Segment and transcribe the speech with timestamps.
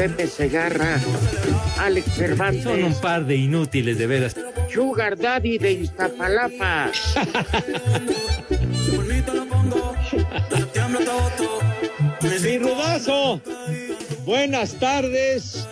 [0.00, 0.98] Pepe Segarra,
[1.76, 4.34] Alex Son un Cervantes, par de inútiles, de veras.
[4.72, 6.90] Sugar Daddy de Iztapalapa.
[12.42, 13.42] Mi rudazo.
[14.24, 15.66] Buenas tardes,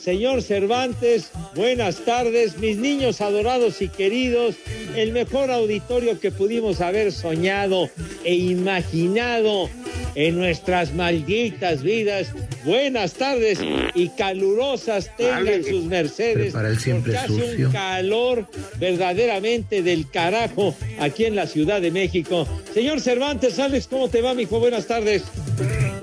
[0.00, 1.30] señor Cervantes.
[1.54, 4.56] Buenas tardes, mis niños adorados y queridos.
[4.96, 7.88] El mejor auditorio que pudimos haber soñado
[8.24, 9.70] e imaginado
[10.14, 12.28] en nuestras malditas vidas.
[12.64, 13.58] Buenas tardes
[13.94, 16.54] y calurosas tengan sus mercedes.
[16.54, 17.66] el siempre porque hace sucio.
[17.66, 18.48] un calor
[18.78, 22.46] verdaderamente del carajo aquí en la Ciudad de México.
[22.72, 24.58] Señor Cervantes, Alex, ¿cómo te va, mijo?
[24.58, 25.24] Buenas tardes.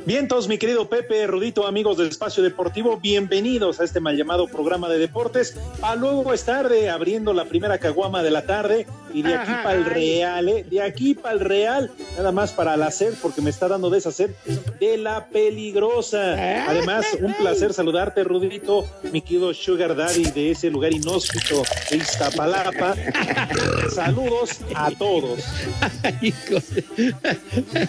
[0.06, 4.90] Vientos, mi querido Pepe, Rudito, amigos del Espacio Deportivo, bienvenidos a este mal llamado programa
[4.90, 5.56] de deportes.
[5.84, 9.74] A luego es tarde, abriendo la primera caguama de la tarde y de aquí para
[9.76, 9.86] el.
[9.86, 10.66] Real, ¿eh?
[10.70, 14.00] de aquí para el Real, nada más para la sed, porque me está dando de
[14.00, 14.32] esa sed
[14.80, 16.34] de la peligrosa.
[16.68, 22.96] Además, un placer saludarte, Rudito, mi querido Sugar Daddy de ese lugar inhóspito de Iztapalapa.
[23.94, 25.40] Saludos a todos.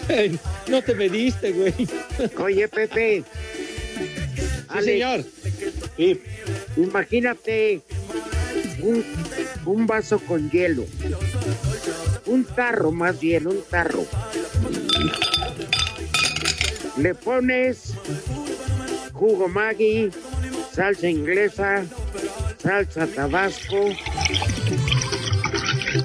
[0.07, 0.37] De-
[0.67, 1.73] No te mediste, güey.
[2.37, 3.23] Oye, Pepe,
[4.83, 5.23] señor.
[5.97, 6.21] Sí.
[6.77, 7.81] imagínate
[8.81, 9.03] un,
[9.65, 10.85] un vaso con hielo.
[12.25, 14.05] Un tarro más bien, un tarro.
[16.97, 17.93] Le pones
[19.13, 20.09] jugo Maggi,
[20.73, 21.85] salsa inglesa,
[22.61, 23.89] salsa tabasco,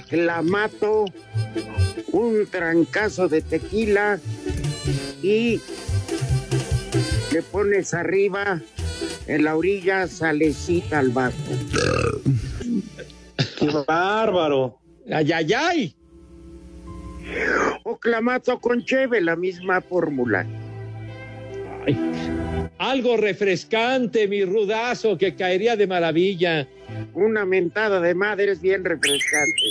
[0.09, 1.07] clamato,
[2.13, 4.21] un trancazo de tequila
[5.23, 5.61] y
[7.33, 8.61] le pones arriba
[9.27, 11.37] en la orilla salecita al vaso.
[13.59, 14.79] Qué bárbaro.
[15.11, 15.97] Ay, ay, ay.
[17.85, 20.47] O clamato con cheve, la misma fórmula.
[21.87, 22.38] Ay.
[22.79, 26.69] Algo refrescante, mi rudazo, que caería de maravilla.
[27.13, 29.63] Una mentada de madre es bien refrescante.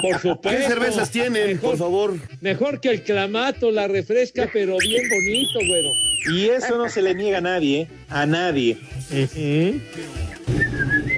[0.00, 0.48] Por supuesto.
[0.50, 2.14] ¿Qué cervezas tienen, Mejor, por favor?
[2.40, 5.90] mejor que el clamato, la refresca, pero bien bonito, güero.
[6.34, 7.88] Y eso no se le niega a nadie, ¿eh?
[8.08, 8.78] a nadie.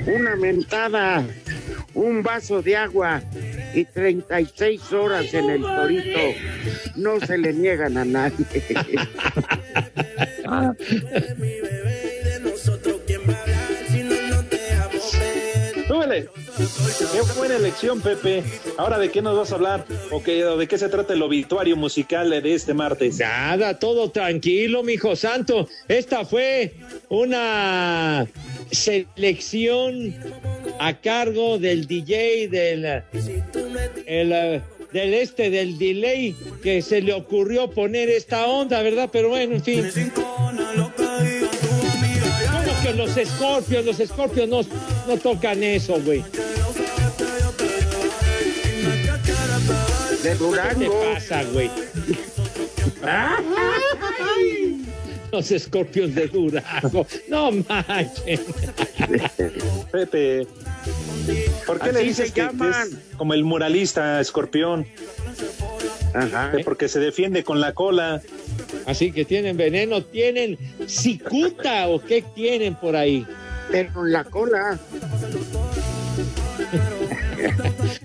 [0.07, 1.25] Una mentada,
[1.95, 3.23] un vaso de agua
[3.75, 6.19] y 36 horas en el torito.
[6.97, 8.47] No se le niegan a nadie.
[16.21, 18.43] Qué buena elección, Pepe.
[18.77, 19.87] Ahora, ¿de qué nos vas a hablar?
[20.11, 23.19] ¿O de qué se trata el obituario musical de este martes?
[23.19, 25.69] Nada, todo tranquilo, mijo santo.
[25.89, 26.75] Esta fue
[27.09, 28.27] una
[28.71, 30.15] selección
[30.79, 32.85] a cargo del DJ del
[34.07, 39.09] el, del este del delay que se le ocurrió poner esta onda, ¿verdad?
[39.13, 39.91] Pero bueno, en fin.
[42.83, 44.61] ¿Cómo que los escorpios, los escorpios no,
[45.07, 46.23] no tocan eso, güey?
[46.23, 46.29] De
[50.23, 51.03] ¿Qué te Durango.
[51.15, 51.71] pasa, güey?
[55.31, 57.07] Los escorpios de Durango.
[57.29, 58.41] No manches.
[59.93, 60.47] Pepe.
[61.67, 62.73] ¿Por qué le dices que, llaman.
[62.73, 64.87] es como el muralista escorpión?
[66.15, 66.53] Ajá.
[66.65, 68.21] Porque se defiende con la cola.
[68.87, 73.27] Así que tienen veneno, tienen cicuta o qué tienen por ahí.
[73.71, 74.79] Pero en la cola.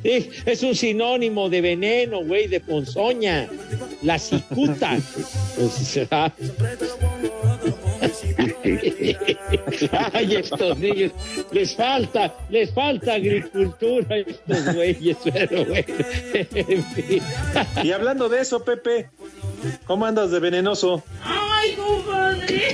[0.04, 3.48] Sí, es un sinónimo de veneno, güey, de ponzoña.
[4.02, 4.98] La cicuta.
[5.56, 6.34] Pues, será.
[10.14, 11.12] Ay, estos niños,
[11.52, 15.94] les falta, les falta agricultura a estos güeyes, pero bueno.
[16.34, 17.22] En fin.
[17.84, 19.10] Y hablando de eso, Pepe,
[19.86, 21.04] ¿cómo andas de venenoso?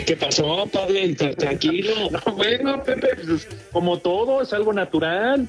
[0.06, 1.16] ¿Qué pasó, padre?
[1.16, 1.94] Tra- Tranquilo.
[2.36, 5.48] bueno, Pepe, pues, como todo, es algo natural.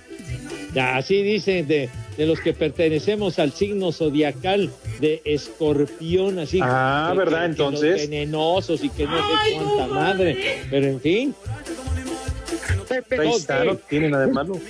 [0.72, 4.70] Ya, así dicen de, de los que pertenecemos al signo zodiacal
[5.00, 6.60] de escorpión, así.
[6.62, 7.40] Ah, que- ¿verdad?
[7.40, 8.08] que- Entonces.
[8.10, 10.62] venenosos y que no sé cuánta madre.
[10.70, 11.34] Pero en fin.
[12.88, 13.16] Pepe,
[13.64, 14.60] no tiene nada de malo.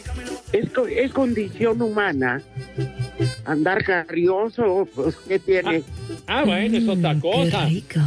[0.52, 2.42] es, es condición humana
[3.44, 5.82] andar carrioso, pues, ¿qué tiene?
[6.26, 7.66] Ah, bueno, es otra cosa.
[7.66, 8.00] rico.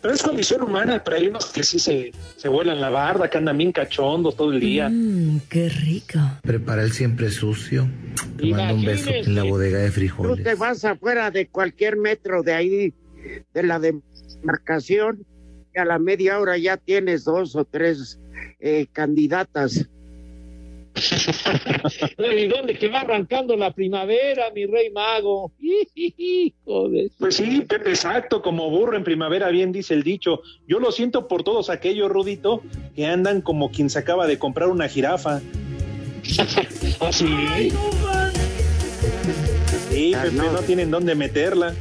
[0.00, 3.38] Pero es condición humana, pero hay unos que sí se, se vuelan la barda, que
[3.38, 4.88] andan bien cachondos todo el día.
[4.88, 6.18] Mmm, qué rico.
[6.42, 7.88] Prepara el siempre sucio.
[8.36, 10.42] Te mando un beso en la bodega de Tú frijoles.
[10.44, 12.94] te vas afuera de cualquier metro de ahí,
[13.54, 15.24] de la demarcación,
[15.74, 18.18] y a la media hora ya tienes dos o tres
[18.58, 19.88] eh, candidatas.
[20.94, 25.52] ¿Y dónde que va arrancando la primavera, mi rey mago?
[27.18, 30.42] Pues sí, Pepe, exacto, como burro en primavera, bien dice el dicho.
[30.66, 32.62] Yo lo siento por todos aquellos, Rudito,
[32.94, 35.40] que andan como quien se acaba de comprar una jirafa.
[37.00, 37.26] ¿Ah, sí?
[39.90, 40.52] Sí, Pepe, no.
[40.52, 41.74] no tienen dónde meterla.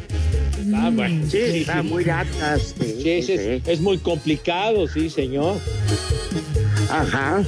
[0.75, 1.25] Ah, bueno.
[1.29, 2.75] Sí, está muy altas.
[2.79, 3.61] Sí, Sí, sí.
[3.65, 5.57] es muy complicado, sí, señor.
[6.89, 7.43] Ajá.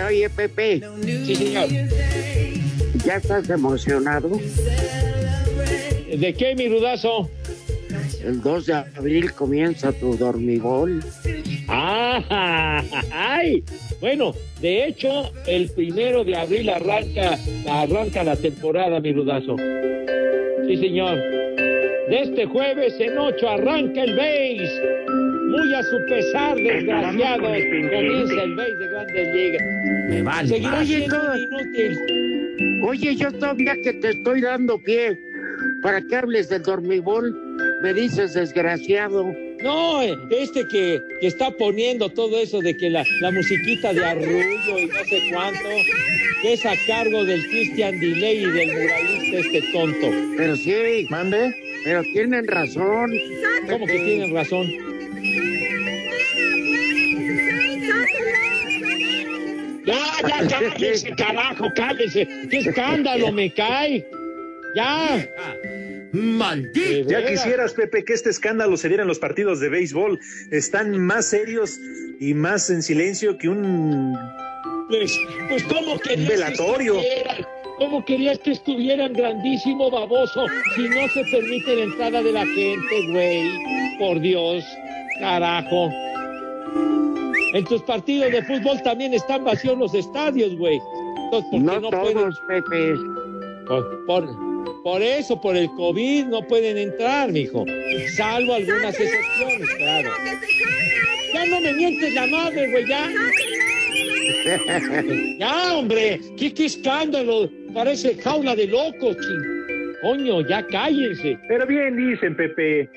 [0.00, 0.80] Oye, Pepe,
[1.24, 1.68] Sí, señor.
[3.04, 4.30] ¿ya estás emocionado?
[6.16, 7.30] ¿De qué, mi rudazo?
[8.24, 11.02] El 2 de abril comienza tu dormigol.
[11.68, 13.64] Ah, ay.
[14.00, 19.56] Bueno, de hecho, el primero de abril arranca, arranca la temporada, mi rudazo.
[20.66, 21.16] Sí, señor.
[22.08, 25.02] De este jueves en ocho arranca el BASE.
[25.52, 29.62] Muy a su pesar, desgraciados, comienza el BASE de Grandes Ligas.
[30.08, 30.48] Me vale.
[30.48, 31.98] Seguirá Oye, siendo todo- un inútil.
[32.84, 35.18] Oye, yo todavía que te estoy dando pie
[35.82, 37.34] para que hables del dormigol,
[37.82, 39.34] me dices desgraciado.
[39.62, 44.04] No, eh, este que, que está poniendo todo eso de que la, la musiquita de
[44.04, 45.68] arrullo y no sé cuánto,
[46.42, 50.10] que es a cargo del Christian Delay y del muralista este tonto.
[50.36, 51.54] Pero sí, Mande.
[51.84, 53.12] pero tienen razón.
[53.70, 54.66] ¿Cómo que tienen razón?
[60.28, 62.26] Ya, cállese, carajo, cállese.
[62.50, 64.06] ¡Qué escándalo me cae!
[64.76, 65.28] ¡Ya!
[66.12, 67.10] Maldito.
[67.10, 70.18] Ya quisieras, Pepe, que este escándalo se diera en los partidos de béisbol.
[70.50, 71.78] Están más serios
[72.20, 74.16] y más en silencio que un...
[74.88, 77.00] Pues, pues ¿cómo querías velatorio.
[77.00, 77.44] que?
[77.78, 80.46] ¿Cómo querías que estuvieran grandísimo baboso
[80.76, 83.98] si no se permite la entrada de la gente, güey?
[83.98, 84.64] Por Dios,
[85.18, 85.90] carajo.
[87.54, 90.80] En tus partidos de fútbol también están vacíos los estadios, güey.
[91.24, 92.62] Entonces, ¿por qué No, no, todos, pueden?
[92.64, 92.94] Pepe.
[93.66, 97.64] Por, por, por eso, por el COVID, no pueden entrar, mijo.
[98.16, 100.10] Salvo algunas excepciones, claro.
[101.34, 103.10] Ya no me mientes la madre, güey, ya.
[105.38, 107.50] Ya, hombre, qué, qué escándalo.
[107.74, 109.96] Parece jaula de locos, ching.
[110.02, 111.38] Coño, ya cállense.
[111.48, 112.90] Pero bien dicen, Pepe,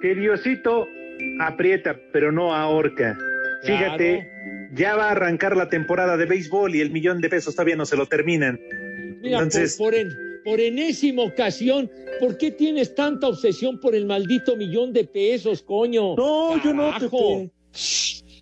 [0.00, 0.88] que Diosito
[1.40, 3.16] aprieta, pero no ahorca.
[3.62, 4.30] Fíjate,
[4.74, 7.86] ya va a arrancar la temporada de béisbol y el millón de pesos todavía no
[7.86, 8.58] se lo terminan.
[9.20, 10.10] Mira, Entonces- por, por, en-
[10.44, 11.88] por enésima ocasión,
[12.18, 16.16] ¿por qué tienes tanta obsesión por el maldito millón de pesos, coño?
[16.16, 16.92] No, yo no.
[16.98, 17.50] Pepe.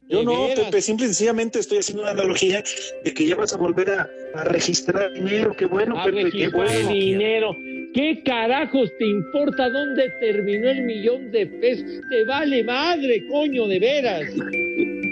[0.09, 0.65] Yo no, veras.
[0.67, 2.65] Pepe, simple y sencillamente estoy haciendo una analogía
[3.05, 5.55] de que ya vas a volver a, a registrar dinero.
[5.57, 6.89] Qué bueno, a Pepe, qué bueno.
[6.91, 7.55] dinero.
[7.95, 12.01] ¿Qué carajos te importa dónde terminó el millón de pesos?
[12.11, 14.23] Te vale madre, coño, de veras.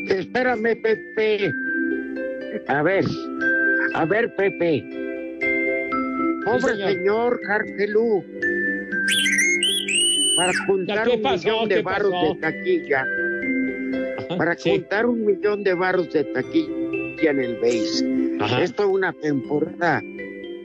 [0.08, 1.52] Espérame, Pepe.
[2.66, 3.04] A ver,
[3.94, 4.84] a ver, Pepe.
[6.44, 6.90] Pobre señor.
[6.92, 8.24] señor Carcelú.
[10.36, 12.34] Para juntar ¿qué un millón de ¿Qué varos pasó?
[12.34, 13.04] de taquilla.
[14.36, 14.70] Para Sí.
[14.70, 18.36] juntar un millón de varos de taquilla en el base.
[18.40, 18.62] Ajá.
[18.62, 20.00] Esto es una temporada.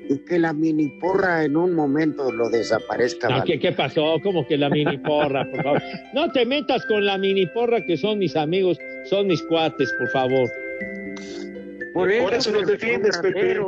[0.10, 3.30] Y que la mini porra en un momento lo desaparezca.
[3.30, 3.44] ¿vale?
[3.46, 4.20] ¿qué, ¿Qué pasó?
[4.22, 5.82] Como que la mini porra, por favor.
[6.14, 8.78] No te metas con la mini porra que son mis amigos,
[9.10, 10.50] son mis cuates, por favor.
[11.94, 13.60] Por eso, Por eso los pero defiendes, Pepe.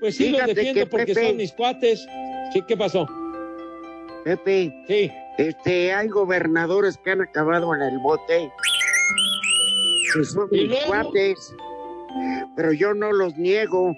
[0.00, 2.06] Pues sí, los defiendo que porque Pepe- son mis cuates.
[2.52, 3.06] Sí, ¿qué pasó?
[4.24, 5.10] Pepe, Sí.
[5.38, 8.50] este, hay gobernadores que han acabado en el bote.
[10.14, 10.86] Que son ¿Y mis luego?
[10.88, 11.54] cuates.
[12.56, 13.94] Pero yo no los niego.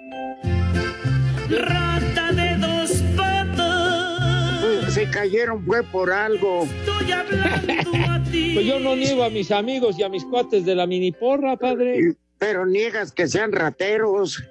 [5.13, 6.65] Cayeron fue por algo.
[6.65, 8.51] estoy hablando a ti.
[8.55, 11.57] Pues yo no niego a mis amigos y a mis cuates de la mini porra,
[11.57, 12.15] padre.
[12.39, 14.43] Pero niegas que sean rateros.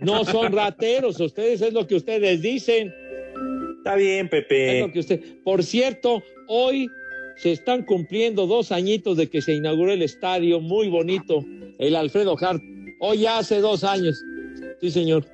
[0.00, 2.92] No son rateros, ustedes es lo que ustedes dicen.
[3.78, 4.80] Está bien, Es Pepe.
[4.80, 5.20] lo que usted.
[5.44, 6.88] Por cierto, hoy
[7.36, 11.44] se están cumpliendo dos añitos de que se inauguró el estadio muy bonito,
[11.78, 12.62] el Alfredo Hart.
[13.00, 14.22] Hoy ya hace dos años.
[14.80, 15.24] Sí, señor.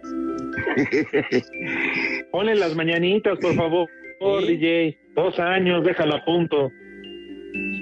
[2.30, 3.88] Ponle las mañanitas, por favor,
[4.40, 4.46] Sí.
[4.46, 4.98] DJ.
[5.14, 6.70] Dos años, déjalo a punto.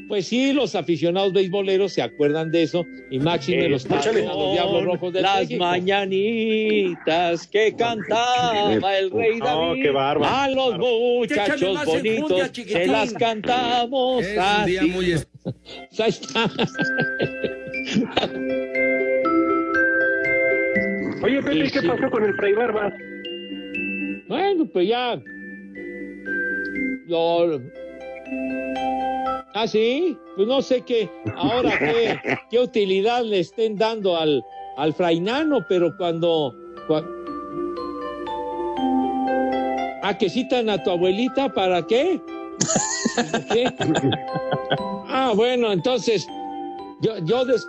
[0.08, 4.04] Pues sí, los aficionados beisboleros se acuerdan de eso y máxime Eh, los, los
[4.52, 5.64] Diablos Rojos de Las México.
[5.64, 9.82] mañanitas que cantaba el rey No, David.
[9.82, 10.32] qué bárbaro.
[10.32, 11.84] A los muchachos enjundia,
[12.20, 15.12] bonitos se las cantamos Es un día muy
[15.98, 16.48] ahí está.
[21.22, 21.86] Oye, Pepe, ¿qué Sí.
[21.88, 22.92] pasó con el Fray Barbas?
[24.28, 25.20] Bueno, pues ya.
[27.06, 27.60] Lo...
[29.54, 30.16] Ah, sí.
[30.36, 31.08] Pues no sé qué.
[31.36, 32.18] Ahora qué,
[32.50, 34.42] qué utilidad le estén dando al,
[34.76, 36.54] al frainano, pero cuando.
[36.88, 37.04] cua-
[40.02, 42.20] Ah, que citan a tu abuelita, ¿para qué?
[43.52, 43.64] ¿Qué?
[45.08, 46.26] Ah, bueno, entonces.
[47.02, 47.66] Yo, yo des-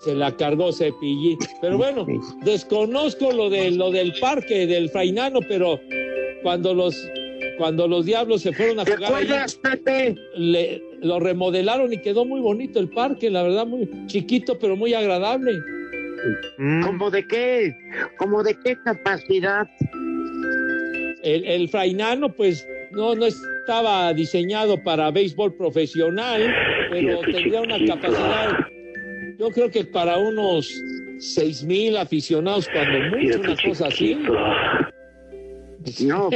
[0.00, 1.38] se la cargó Cepillín.
[1.60, 2.06] Pero bueno,
[2.44, 5.80] desconozco lo de lo del parque del Frainano, pero
[6.42, 6.94] cuando los
[7.58, 10.14] cuando los diablos se fueron a ¿Te jugar ahí, acuerdas, Pepe?
[10.36, 14.94] le, lo remodelaron y quedó muy bonito el parque, la verdad, muy chiquito, pero muy
[14.94, 15.52] agradable.
[16.58, 17.74] Mm, ¿Como de qué?
[18.16, 19.66] ¿Como de qué capacidad?
[21.22, 26.54] El, el Frainano, pues, no, no estaba diseñado para béisbol profesional,
[26.90, 28.56] pero tendría una capacidad,
[29.38, 30.72] yo creo que para unos
[31.18, 34.16] seis mil aficionados, cuando mucho, una cosa así.
[36.04, 36.28] No,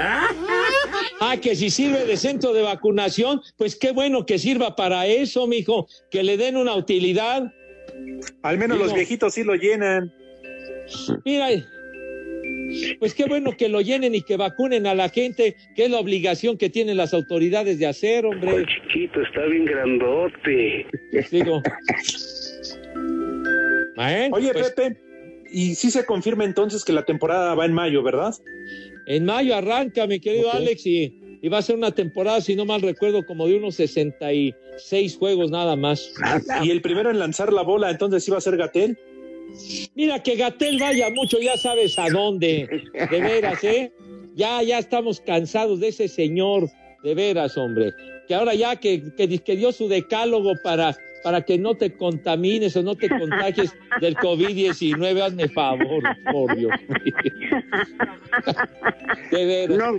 [1.22, 5.46] Ah, que si sirve de centro de vacunación, pues qué bueno que sirva para eso,
[5.46, 7.52] mijo, que le den una utilidad.
[8.42, 10.10] Al menos Digo- los viejitos sí lo llenan.
[11.26, 11.48] Mira,
[12.98, 15.98] pues qué bueno que lo llenen y que vacunen a la gente, que es la
[15.98, 18.64] obligación que tienen las autoridades de hacer, hombre.
[18.66, 20.86] chiquito, está bien grandote.
[21.30, 21.62] Digo.
[23.96, 24.96] Bueno, Oye, pues, Pepe,
[25.52, 28.34] y sí se confirma entonces que la temporada va en mayo, ¿verdad?
[29.06, 30.52] En mayo arranca, mi querido.
[30.52, 33.76] Alex, y, y va a ser una temporada, si no mal recuerdo, como de unos
[33.76, 36.12] 66 juegos nada más.
[36.62, 38.98] Y el primero en lanzar la bola, entonces sí va a ser Gatel.
[39.94, 42.68] Mira que Gatel vaya mucho, ya sabes a dónde,
[43.10, 43.92] de veras, ¿eh?
[44.34, 46.68] Ya, ya estamos cansados de ese señor,
[47.02, 47.92] de veras, hombre.
[48.28, 52.74] Que ahora ya que, que, que dio su decálogo para, para que no te contamines
[52.76, 56.72] o no te contagies del COVID-19, hazme favor, por Dios.
[59.30, 59.78] De veras.
[59.78, 59.92] no,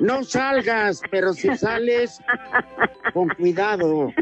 [0.00, 2.20] no salgas, pero si sales,
[3.12, 4.12] con cuidado.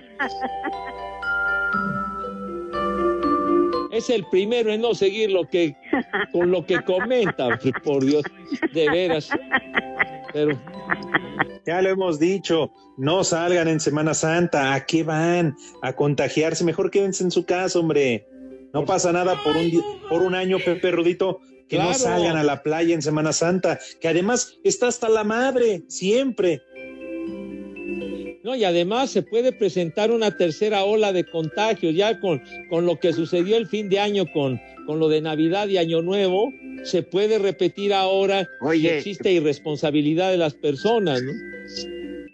[3.92, 5.76] Es el primero en no seguir lo que,
[6.32, 8.24] con lo que comenta, por Dios,
[8.72, 9.28] de veras.
[10.32, 10.58] Pero,
[11.66, 14.72] Ya lo hemos dicho, no salgan en Semana Santa.
[14.72, 15.54] ¿A qué van?
[15.82, 16.64] A contagiarse.
[16.64, 18.26] Mejor quédense en su casa, hombre.
[18.72, 19.70] No pasa nada por un,
[20.08, 24.08] por un año, Pepe Rudito, que no salgan a la playa en Semana Santa, que
[24.08, 26.62] además está hasta la madre, siempre.
[28.44, 32.98] No, y además se puede presentar una tercera ola de contagios, ya con, con lo
[32.98, 37.02] que sucedió el fin de año con, con lo de Navidad y Año Nuevo, se
[37.02, 38.98] puede repetir ahora Oye.
[38.98, 41.32] existe irresponsabilidad de las personas, ¿no?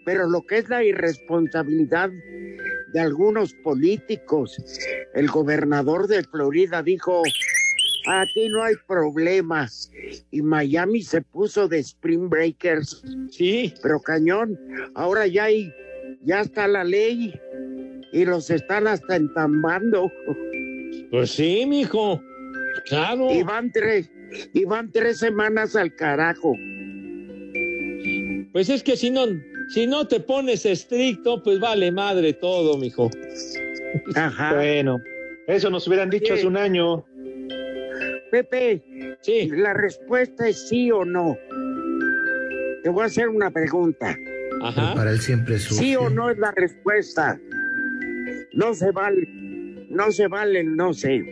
[0.05, 2.09] Pero lo que es la irresponsabilidad
[2.93, 4.57] de algunos políticos,
[5.13, 7.21] el gobernador de Florida dijo,
[8.07, 9.69] aquí no hay problema.
[10.31, 14.57] Y Miami se puso de Spring Breakers, Sí, pero cañón,
[14.95, 15.71] ahora ya hay,
[16.23, 17.33] ya está la ley
[18.11, 20.11] y los están hasta entambando.
[21.11, 22.21] pues sí, mijo.
[22.85, 23.31] Claro.
[23.33, 24.09] Y van tres,
[24.53, 26.53] y van tres semanas al carajo.
[28.51, 29.25] Pues es que si no,
[29.69, 33.09] si no te pones estricto, pues vale madre todo, mijo.
[34.15, 34.55] Ajá.
[34.55, 34.99] Bueno,
[35.47, 36.39] eso nos hubieran dicho Sí.
[36.39, 37.05] hace un año.
[38.31, 38.83] Pepe,
[39.21, 41.35] Sí, la respuesta es sí o no.
[42.83, 44.15] Te voy a hacer una pregunta.
[44.63, 44.93] Ajá.
[44.95, 45.83] Para él siempre es sucio.
[45.83, 47.39] Sí o no es la respuesta.
[48.53, 49.27] No se vale,
[49.89, 51.23] no se vale no sé.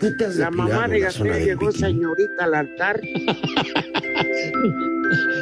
[0.00, 1.86] Tú te has La mamá de Gatel llegó bikini.
[1.88, 3.00] señorita al altar.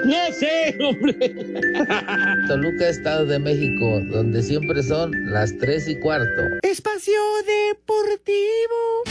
[0.07, 1.15] No sé, hombre.
[2.49, 6.43] Toluca, Estado de México, donde siempre son las 3 y cuarto.
[6.63, 9.05] Espacio Deportivo.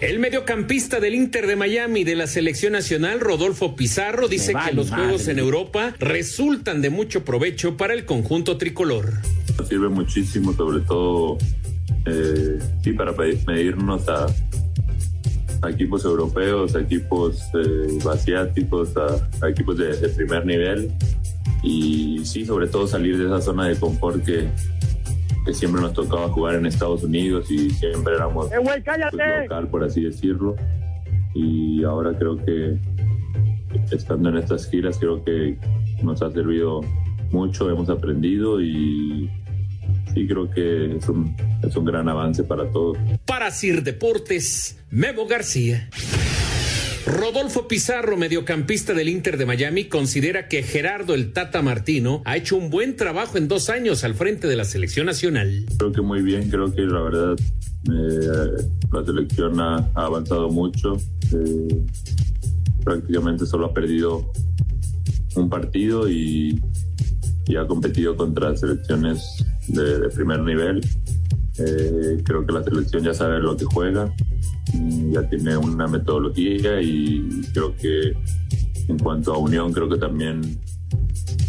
[0.00, 4.90] El mediocampista del Inter de Miami de la selección nacional, Rodolfo Pizarro, dice que los
[4.90, 5.04] madre.
[5.04, 9.14] juegos en Europa resultan de mucho provecho para el conjunto tricolor.
[9.58, 11.38] Nos sirve muchísimo, sobre todo
[12.06, 14.26] eh, sí, para medirnos a,
[15.62, 20.92] a equipos europeos, a equipos eh, asiáticos, a, a equipos de, de primer nivel
[21.64, 24.46] y sí, sobre todo salir de esa zona de confort que,
[25.48, 29.44] que siempre nos tocaba jugar en Estados Unidos y siempre éramos ¡Eh, güey, pues, cállate!
[29.44, 30.54] local, por así decirlo.
[31.34, 32.76] Y ahora creo que
[33.90, 35.56] estando en estas giras, creo que
[36.02, 36.82] nos ha servido
[37.30, 39.30] mucho, hemos aprendido y
[40.12, 42.98] sí creo que es un, es un gran avance para todos.
[43.24, 45.88] Para Sir Deportes, Memo García.
[47.08, 52.54] Rodolfo Pizarro, mediocampista del Inter de Miami, considera que Gerardo el Tata Martino ha hecho
[52.56, 55.64] un buen trabajo en dos años al frente de la selección nacional.
[55.78, 57.36] Creo que muy bien, creo que la verdad
[57.90, 60.98] eh, la selección ha, avanzado mucho.
[61.32, 61.82] eh,
[62.84, 64.30] prácticamente solo ha perdido
[65.34, 66.60] un partido y,
[67.58, 70.86] ha competido contra selecciones de, primer nivel.
[71.58, 74.12] Eh, creo que la selección ya sabe lo que juega,
[75.12, 78.12] ya tiene una metodología y creo que
[78.88, 80.58] en cuanto a unión creo que también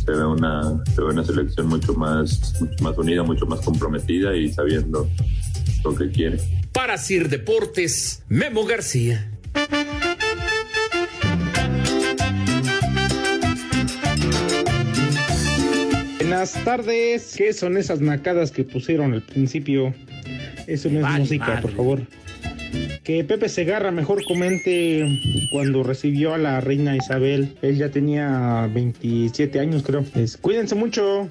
[0.06, 4.36] se ve una, se ve una selección mucho más, mucho más unida, mucho más comprometida
[4.36, 5.08] y sabiendo
[5.84, 6.40] lo que quiere.
[6.74, 9.30] Para Sir Deportes, Memo García.
[16.18, 17.36] Buenas tardes.
[17.38, 19.94] ¿Qué son esas nacadas que pusieron al principio?
[20.68, 21.62] Eso no es Vale, música, madre.
[21.64, 22.02] por favor.
[23.04, 25.04] Que Pepe Segarra mejor comente
[25.52, 27.56] cuando recibió a la reina Isabel.
[27.62, 30.06] Él ya tenía 27 años, creo.
[30.16, 31.28] Es- cuídense mucho.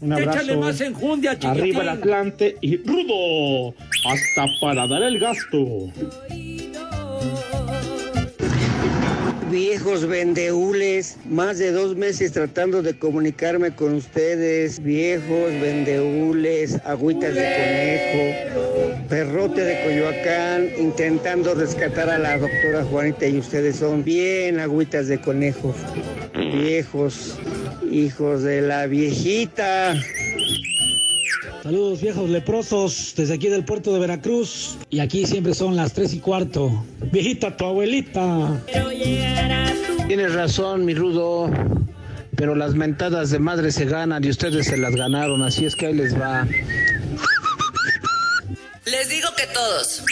[0.00, 0.30] Un abrazo.
[0.40, 1.50] Échale más enjundia, chiquitín.
[1.50, 3.74] Arriba el Atlante y rudo.
[4.06, 5.92] Hasta para dar el gasto.
[9.54, 14.82] Viejos vendeules, más de dos meses tratando de comunicarme con ustedes.
[14.82, 17.40] Viejos vendeules, agüitas de
[18.50, 25.06] conejo, perrote de Coyoacán, intentando rescatar a la doctora Juanita y ustedes son bien agüitas
[25.06, 25.72] de conejo.
[26.34, 27.38] Viejos,
[27.88, 29.94] hijos de la viejita.
[31.64, 36.12] Saludos viejos leprosos desde aquí del puerto de Veracruz y aquí siempre son las tres
[36.12, 36.84] y cuarto.
[37.10, 38.62] Viejita tu abuelita.
[40.06, 41.50] Tienes razón, mi rudo.
[42.36, 45.86] Pero las mentadas de madre se ganan y ustedes se las ganaron, así es que
[45.86, 46.46] ahí les va.
[48.84, 50.04] Les digo que todos.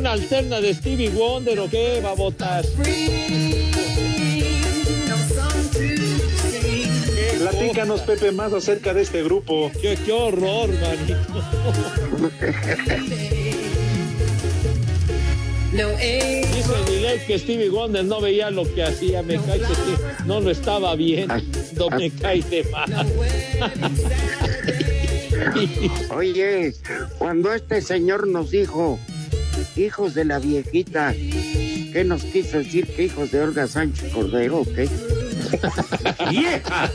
[0.00, 2.64] Versión alterna de Stevie Wonder o qué va a votar?
[5.08, 5.16] No.
[7.38, 9.70] Platícanos, Pepe, más acerca de este grupo.
[9.80, 11.16] Qué, qué horror, manito.
[15.72, 15.88] No.
[15.90, 19.94] Dice Miguel que Stevie Wonder no veía lo que hacía, me cae que sí,
[20.26, 21.34] no lo estaba viendo,
[21.96, 23.06] me cae de mal.
[26.14, 26.74] Oye,
[27.18, 28.98] cuando este señor nos dijo,
[29.76, 34.88] hijos de la viejita, ¿qué nos quiso decir que hijos de Olga Sánchez Cordero qué?
[36.30, 36.90] ¡Vieja!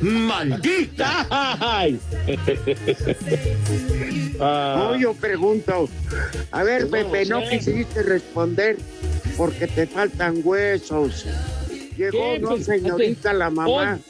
[0.00, 1.26] ¡Maldita!
[1.60, 1.98] Ay.
[4.38, 5.88] No, yo pregunto,
[6.50, 8.76] a ver, Pues Pepe, no quisiste responder
[9.36, 11.26] porque te faltan huesos.
[11.96, 12.38] Llegó, ¿Qué?
[12.40, 14.02] no, Pues, señorita, la mamá Pon-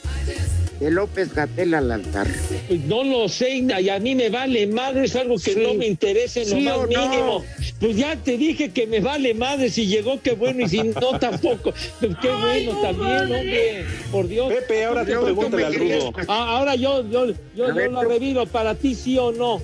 [0.79, 2.27] de López Gatel al altar.
[2.67, 5.59] Pues no lo sé, y a mí me vale madre, es algo que Sí.
[5.61, 6.87] no me interesa en lo ¿Sí más no?
[6.87, 7.45] mínimo.
[7.79, 10.91] Pues ya te dije que me vale madre, si llegó, qué bueno, y si no,
[11.19, 11.73] tampoco.
[11.99, 14.53] Pues qué bueno también, hombre, por Dios.
[14.53, 16.13] Pepe, ahora pregúntale me al rudo.
[16.27, 19.31] Ah, ahora yo, yo, yo, A yo ver, la tú- reviro, para ti sí o
[19.31, 19.61] no.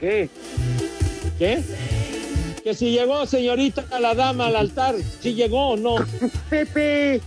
[0.00, 0.28] ¿Qué?
[1.38, 1.62] ¿Qué?
[2.64, 5.96] Que si llegó señorita la dama al altar, si llegó o no.
[6.50, 7.20] Pepe,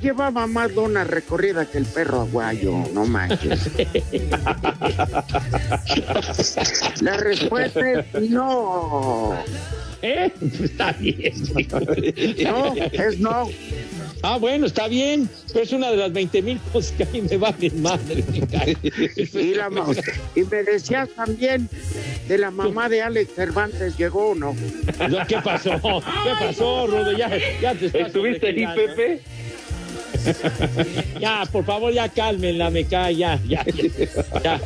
[0.00, 3.70] llevaba más dona recorrida que el perro aguayo, no manches.
[7.00, 9.34] La respuesta es no.
[10.02, 10.30] ¿Eh?
[10.62, 11.34] Está bien.
[12.44, 13.48] No, es no.
[14.22, 15.28] Ah, bueno, está bien.
[15.52, 18.24] Pero es una de las 20 mil cosas que a mí me valen madre.
[18.28, 18.76] me.
[19.16, 19.70] Y, la
[20.34, 21.68] y me decías también
[22.28, 24.54] de la mamá de Alex Cervantes, ¿llegó o no?
[25.28, 25.72] ¿Qué pasó?
[25.80, 27.16] ¿Qué pasó, Rudo?
[27.16, 27.30] Ya,
[27.60, 29.22] ya te estás ¿Estuviste ahí, sobregirando, Pepe?
[31.20, 33.64] Ya, por favor, ya cálmenla, me cae, ya, ya,
[34.42, 34.42] ya.
[34.42, 34.60] ya.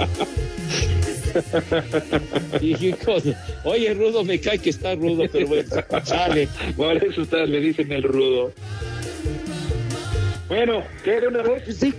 [3.65, 5.69] Oye, Rudo, me cae que está rudo, pero bueno,
[6.05, 6.49] sale.
[6.77, 8.53] Por eso ustedes le dicen el rudo.
[10.49, 11.77] Bueno, ¿qué de una vez?
[11.77, 11.95] Sí,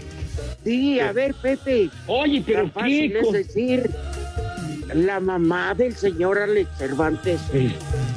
[0.63, 1.89] sí, a ver, Pepe.
[2.07, 3.19] Oye, pero Tan fácil ¿qué?
[3.19, 3.89] es decir,
[4.93, 7.39] la mamá del señor Alex Cervantes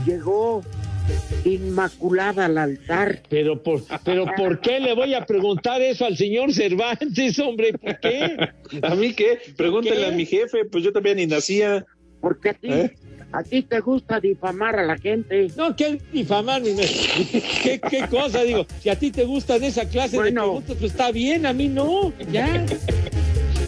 [0.05, 0.65] llegó
[1.45, 3.23] inmaculada al altar.
[3.29, 7.73] Pero por, pero ¿por qué le voy a preguntar eso al señor Cervantes, hombre?
[7.75, 8.37] ¿Por qué?
[8.83, 9.39] ¿A mí qué?
[9.57, 10.07] Pregúntale ¿Qué?
[10.07, 11.85] a mi jefe, pues yo también ni nacía.
[12.21, 12.95] Porque a ti, ¿Eh?
[13.33, 15.49] a ti te gusta difamar a la gente.
[15.57, 16.63] No, ¿qué difamar?
[16.63, 16.87] ni me-
[17.63, 18.43] ¿Qué, ¿Qué cosa?
[18.43, 20.41] Digo, si a ti te gustan esa clase Bueno.
[20.43, 22.13] de preguntas, pues está bien, a mí no.
[22.31, 22.65] Ya.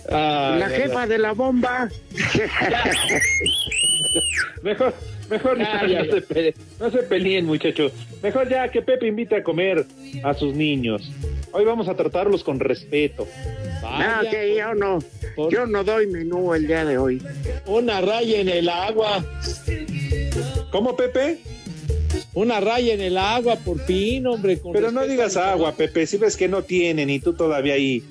[0.08, 1.88] Ah, la jefa de la bomba.
[4.62, 4.94] Mejor,
[5.28, 6.12] mejor Ya, ya, ya, no.
[6.12, 7.92] Se pe- no se peleen, muchachos.
[8.22, 9.84] Mejor ya que Pepe invite a comer
[10.22, 11.10] a sus niños.
[11.52, 13.26] Hoy vamos a tratarlos con respeto.
[13.82, 14.98] No, Vaya, que yo no,
[15.34, 17.22] por- yo no doy menú el día de hoy.
[17.66, 19.24] Una raya en el agua.
[20.70, 21.38] ¿Cómo, Pepe?
[22.34, 24.58] Una raya en el agua, por fin, hombre.
[24.58, 26.06] con Pero no digas agua, Pepe.
[26.06, 28.02] Si ves que no tienen y tú todavía ahí.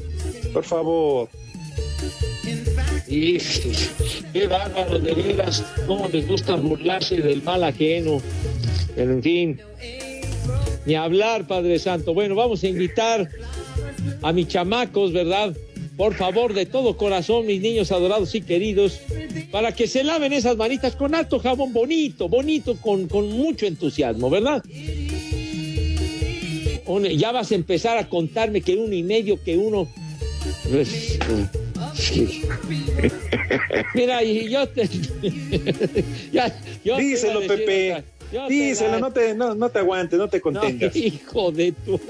[0.53, 1.29] Por favor.
[3.07, 3.37] Y,
[4.33, 8.21] qué bárbaro, de veras, cómo les gusta burlarse del mal ajeno.
[8.95, 9.59] Pero en fin,
[10.85, 12.13] ni hablar, Padre Santo.
[12.13, 13.29] Bueno, vamos a invitar
[14.21, 15.55] a mis chamacos, ¿verdad?
[15.97, 18.99] Por favor, de todo corazón, mis niños adorados y queridos,
[19.51, 24.29] para que se laven esas manitas con alto jabón bonito, bonito, con, con mucho entusiasmo,
[24.29, 24.63] ¿verdad?
[27.17, 29.87] Ya vas a empezar a contarme que uno y medio, que uno...
[31.95, 32.41] Sí.
[33.93, 34.87] Mira, y yo te...
[36.31, 36.53] ya-
[36.83, 38.03] yo Díselo, Pepe.
[38.33, 40.95] yo te Díselo, la- no te, no, no te aguantes, no te no, contengas.
[40.95, 41.99] hijo de tu.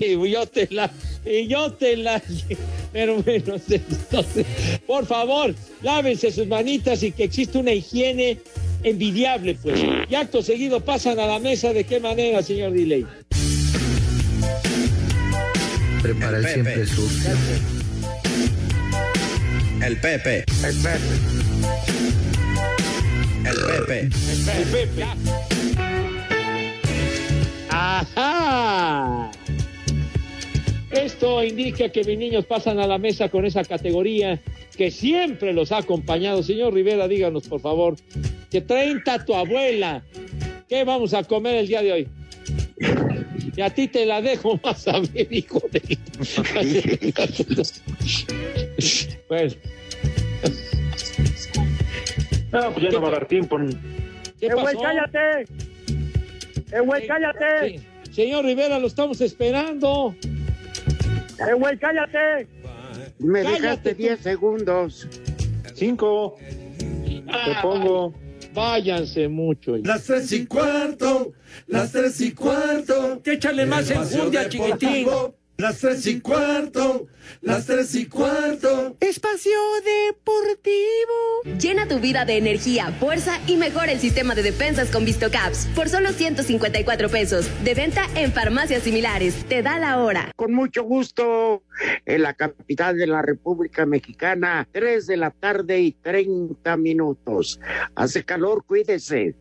[0.00, 0.90] Y yo te la.
[1.24, 2.20] Y yo te la.
[2.92, 4.46] Pero bueno, entonces,
[4.86, 8.38] por favor, lávense sus manitas y que existe una higiene
[8.82, 9.80] envidiable, pues.
[10.08, 11.72] Y acto seguido pasan a la mesa.
[11.72, 13.06] ¿De qué manera, señor Diley?
[16.02, 17.30] Prepara el siempre sucio.
[19.84, 20.44] El Pepe.
[20.64, 21.12] El Pepe.
[23.44, 24.00] El Pepe.
[24.00, 24.10] El
[24.72, 25.04] Pepe.
[27.68, 29.30] ¡Ajá!
[30.90, 34.40] Esto indica que mis niños pasan a la mesa con esa categoría
[34.74, 36.42] que siempre los ha acompañado.
[36.42, 37.96] Señor Rivera, díganos, por favor,
[38.50, 40.02] que traen a tu abuela.
[40.66, 42.08] ¿Qué vamos a comer el día de hoy?
[43.54, 45.82] Y a ti te la dejo más a ver, hijo de...
[49.26, 49.56] Pues,
[52.52, 53.58] No, pues ya no va a dar tiempo.
[54.38, 54.80] ¿qué ¡Eh, güey, pasó?
[54.82, 55.42] cállate!
[56.72, 57.78] ¡Eh, güey, cállate!
[57.78, 58.12] Sí.
[58.12, 60.14] Señor Rivera, lo estamos esperando.
[60.22, 62.46] ¡Eh, güey, cállate!
[63.18, 64.02] Me Cállate dejaste tú.
[64.02, 65.08] 10 segundos.
[65.74, 66.36] Cinco.
[66.78, 68.14] Te Ah, pongo.
[68.52, 69.76] Váyanse mucho.
[69.78, 71.32] Las tres y cuarto,
[71.66, 73.20] las tres y cuarto.
[73.24, 75.08] Échale más enjundia, Deportivo, chiquitín.
[75.56, 77.06] Las tres y cuarto,
[77.40, 78.96] las tres y cuarto.
[78.98, 79.52] Espacio
[79.84, 81.58] Deportivo.
[81.60, 85.88] Llena tu vida de energía, fuerza y mejora el sistema de defensas con VistoCaps por
[85.88, 87.48] solo 154 pesos.
[87.62, 89.44] De venta en farmacias similares.
[89.48, 90.32] Te da la hora.
[90.34, 91.62] Con mucho gusto,
[92.04, 97.60] en la capital de la República Mexicana, 3 de la tarde y 30 minutos.
[97.94, 99.36] Hace calor, cuídese.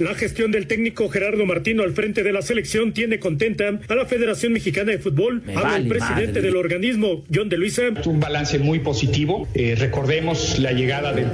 [0.00, 4.06] La gestión del técnico Gerardo Martino al frente de la selección tiene contenta a la
[4.06, 5.42] Federación Mexicana de Fútbol.
[5.48, 6.40] Habla vale el presidente madre.
[6.40, 7.82] del organismo, John de Luisa.
[8.06, 9.46] Un balance muy positivo.
[9.52, 11.26] Eh, recordemos la llegada del.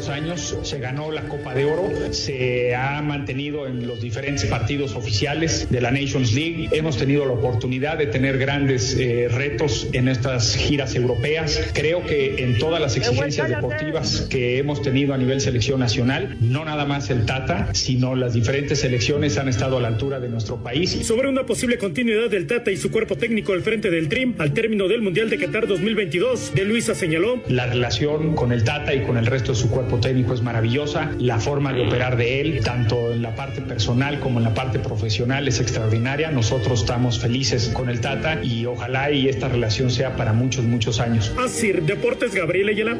[0.00, 4.94] Dos años, se ganó la Copa de Oro, se ha mantenido en los diferentes partidos
[4.94, 6.70] oficiales de la Nations League.
[6.72, 11.70] Hemos tenido la oportunidad de tener grandes eh, retos en estas giras europeas.
[11.74, 16.64] Creo que en todas las exigencias deportivas que hemos tenido a nivel selección nacional, no
[16.64, 20.62] nada más el Tata, sino las diferentes selecciones han estado a la altura de nuestro
[20.62, 20.92] país.
[21.02, 24.54] Sobre una posible continuidad del Tata y su cuerpo técnico al frente del Trim al
[24.54, 27.42] término del Mundial de Qatar 2022, de Luisa señaló.
[27.48, 31.10] La relación con el Tata y con el resto de su cuerpo técnico es maravillosa.
[31.18, 34.78] La forma de operar de él, tanto en la parte personal como en la parte
[34.78, 36.30] profesional, es extraordinaria.
[36.30, 41.00] Nosotros estamos felices con el Tata y ojalá y esta relación sea para muchos, muchos
[41.00, 41.32] años.
[41.38, 42.96] Así, Deportes Gabriel Ayala.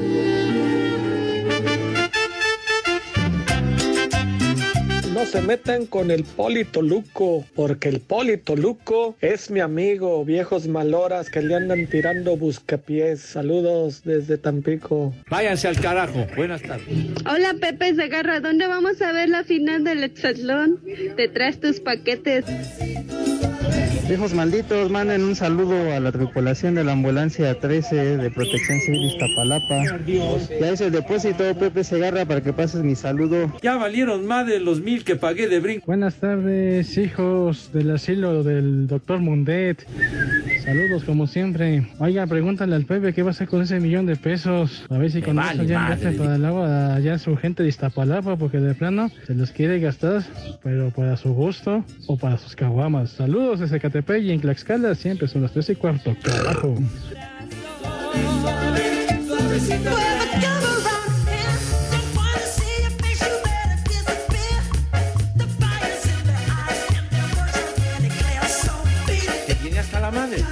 [5.21, 10.67] No se metan con el Polito Luco, porque el Polito Luco es mi amigo, viejos
[10.67, 13.21] maloras que le andan tirando buscapiés.
[13.21, 15.13] Saludos desde Tampico.
[15.29, 16.27] Váyanse al carajo.
[16.37, 16.87] Buenas tardes.
[17.31, 20.81] Hola Pepe Zagarra, ¿dónde vamos a ver la final del Exatlón?
[21.17, 22.47] Te traes tus paquetes.
[24.11, 29.05] Viejos malditos, manden un saludo a la tripulación de la ambulancia 13 de Protección Civil
[29.05, 29.85] Iztapalapa.
[30.61, 33.53] Ya es el depósito, Pepe Segarra, para que pases mi saludo.
[33.63, 35.87] Ya valieron más de los mil que pagué de brinco.
[35.87, 39.87] Buenas tardes, hijos del asilo del doctor Mundet.
[40.65, 41.87] Saludos como siempre.
[42.01, 44.87] Oiga, pregúntale al Pepe qué va a hacer con ese millón de pesos.
[44.91, 46.11] A ver si con vale eso ya madre.
[46.19, 50.25] para el agua allá su gente de Iztapalapa, porque de plano se los quiere gastar,
[50.65, 53.11] pero para su gusto o para sus caguamas.
[53.11, 56.17] Saludos desde Catepec y en Tlaxcala siempre son las tres y cuarto.
[56.23, 56.75] Carajo.
[69.47, 70.45] Que viene hasta la madre.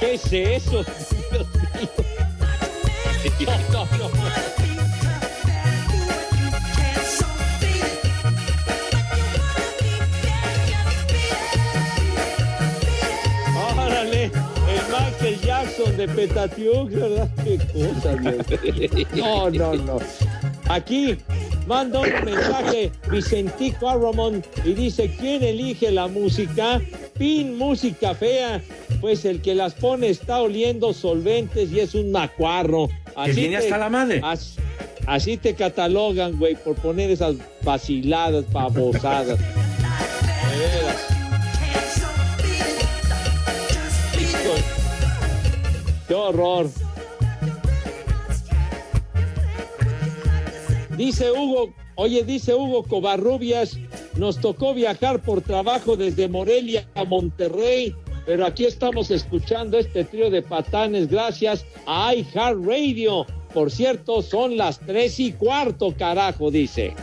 [0.00, 0.84] ¿Qué es eso?
[15.74, 17.28] De ¿verdad?
[17.42, 19.06] Qué cosa, Dios.
[19.16, 19.98] No, no, no.
[20.68, 21.16] Aquí
[21.66, 26.80] manda un mensaje Vicentico Arromón y dice, ¿quién elige la música?
[27.18, 28.62] Pin música fea.
[29.00, 32.88] Pues el que las pone está oliendo solventes y es un macuarro.
[33.34, 34.20] viene hasta la madre.
[34.22, 34.60] Así,
[35.06, 37.34] así te catalogan, güey, por poner esas
[37.64, 39.40] vaciladas, babosadas.
[46.14, 46.70] Qué horror.
[50.96, 53.76] Dice Hugo, oye, dice Hugo Covarrubias,
[54.16, 57.96] nos tocó viajar por trabajo desde Morelia a Monterrey,
[58.26, 63.26] pero aquí estamos escuchando este trío de patanes gracias a iHeartRadio.
[63.52, 66.94] Por cierto, son las tres y cuarto, carajo, dice.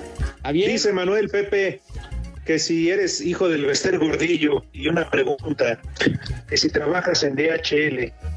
[0.53, 1.81] Dice Manuel Pepe
[2.45, 5.81] que si eres hijo del Bester Gordillo y una pregunta,
[6.47, 8.30] que si trabajas en DHL.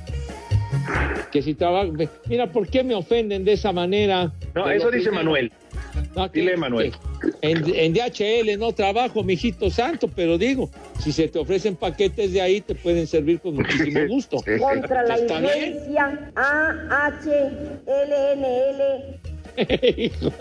[1.35, 1.91] Que si trabaja...
[2.27, 4.33] Mira, ¿por qué me ofenden de esa manera?
[4.55, 5.25] No, eso dice primero.
[5.25, 5.53] Manuel.
[6.15, 6.93] No, que- Dile, Manuel.
[7.21, 10.71] que En, en DHL no trabajo, mijito santo, pero digo,
[11.03, 14.37] si se te ofrecen paquetes de ahí, te pueden servir con muchísimo gusto.
[14.61, 15.71] Contra la ¿Está bien?
[15.73, 16.31] iglesia
[17.97, 19.19] AHLNL.
[19.99, 20.33] Hijo.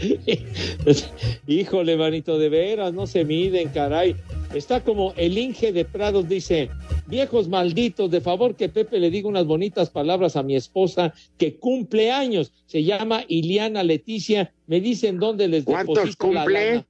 [1.46, 4.16] Híjole, manito, de veras, no se miden, caray.
[4.54, 6.70] Está como el Inge de Prados dice,
[7.08, 11.56] viejos malditos, de favor que Pepe le diga unas bonitas palabras a mi esposa que
[11.56, 12.52] cumple años.
[12.66, 14.52] Se llama Iliana Leticia.
[14.66, 16.66] Me dicen dónde les ¿Cuántos deposito la cumple?
[16.70, 16.86] lana.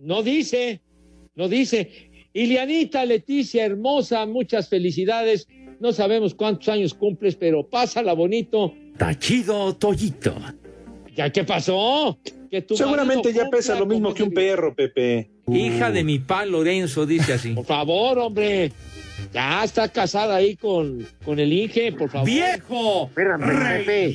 [0.00, 0.80] No dice,
[1.36, 2.10] no dice.
[2.32, 5.46] Ilianita Leticia, hermosa, muchas felicidades.
[5.78, 8.74] No sabemos cuántos años cumples, pero pásala bonito.
[8.98, 10.34] Tachido Toyito.
[11.14, 12.18] ¿Ya qué pasó?
[12.50, 14.50] Que tu Seguramente ya pesa lo mismo que un debe.
[14.50, 15.30] perro, Pepe.
[15.48, 17.54] Hija de mi pa Lorenzo, dice así.
[17.54, 18.72] Por favor, hombre.
[19.32, 22.26] Ya está casada ahí con, con el Inge, por favor.
[22.26, 23.06] ¡Viejo!
[23.06, 23.40] Espérame,
[23.86, 24.14] Pepe.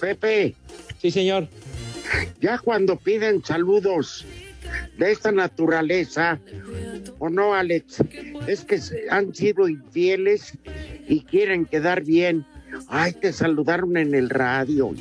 [0.00, 0.54] Pepe,
[1.00, 1.48] sí, señor.
[2.40, 4.24] ya cuando piden saludos
[4.98, 6.38] de esta naturaleza,
[7.18, 8.02] ¿o no, Alex?
[8.46, 8.78] Es que
[9.10, 10.56] han sido infieles
[11.08, 12.44] y quieren quedar bien.
[12.94, 14.92] Ay, te saludaron en el radio.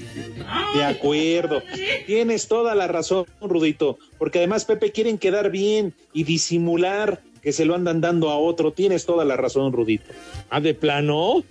[0.74, 1.62] De acuerdo.
[2.08, 4.00] Tienes toda la razón, Rudito.
[4.18, 8.72] Porque además, Pepe, quieren quedar bien y disimular que se lo andan dando a otro.
[8.72, 10.06] Tienes toda la razón, Rudito.
[10.50, 11.44] ¿Ah, de plano?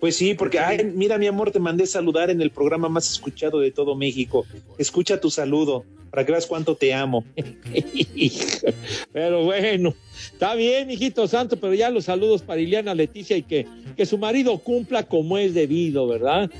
[0.00, 3.60] Pues sí, porque, ay, mira, mi amor, te mandé saludar en el programa más escuchado
[3.60, 4.46] de todo México.
[4.78, 5.84] Escucha tu saludo.
[6.10, 7.24] Para que veas cuánto te amo.
[9.12, 13.66] pero bueno, está bien, hijito santo, pero ya los saludos para Ileana Leticia y que,
[13.96, 16.50] que su marido cumpla como es debido, ¿verdad?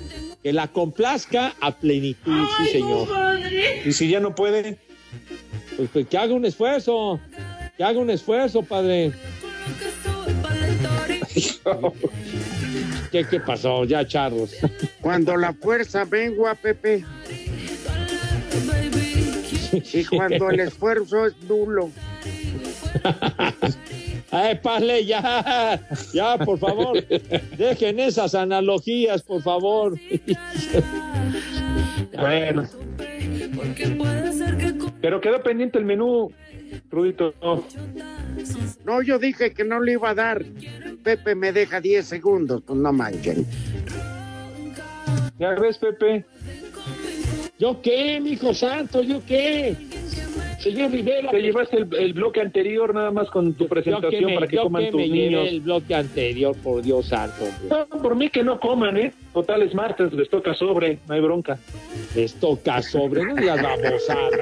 [0.42, 3.08] Que la complazca a plenitud, sí, señor.
[3.84, 4.78] Y si ya no puede,
[5.76, 7.20] Pues, pues, que haga un esfuerzo,
[7.76, 9.12] que haga un esfuerzo, padre.
[13.12, 13.84] ¿Qué, qué pasó?
[13.84, 14.54] Ya, charros.
[15.00, 17.04] Cuando la fuerza mengua, Pepe.
[19.72, 21.90] Y cuando el esfuerzo es nulo.
[24.30, 25.80] Ay, pale, ya,
[26.12, 27.02] ya, por favor.
[27.56, 29.98] Dejen esas analogías, por favor.
[32.18, 32.68] Bueno.
[35.00, 36.30] Pero quedó pendiente el menú,
[36.90, 37.34] Rudito.
[38.84, 40.44] No, yo dije que no le iba a dar.
[41.02, 43.46] Pepe me deja 10 segundos, pues no manchen.
[45.38, 46.24] Ya ves, Pepe.
[47.58, 49.02] ¿Yo qué, mijo santo?
[49.02, 49.74] ¿Yo qué?
[50.60, 51.30] Señor Rivera.
[51.30, 54.84] Te llevaste el, el bloque anterior nada más con tu presentación me, para que coman
[54.84, 55.48] que tus me llevé niños.
[55.48, 57.44] el bloque anterior, por Dios santo.
[57.70, 59.12] No, por mí que no coman, ¿eh?
[59.32, 61.58] Total es martes, les toca sobre, no hay bronca.
[62.14, 64.38] Les toca sobre, no digas babosada.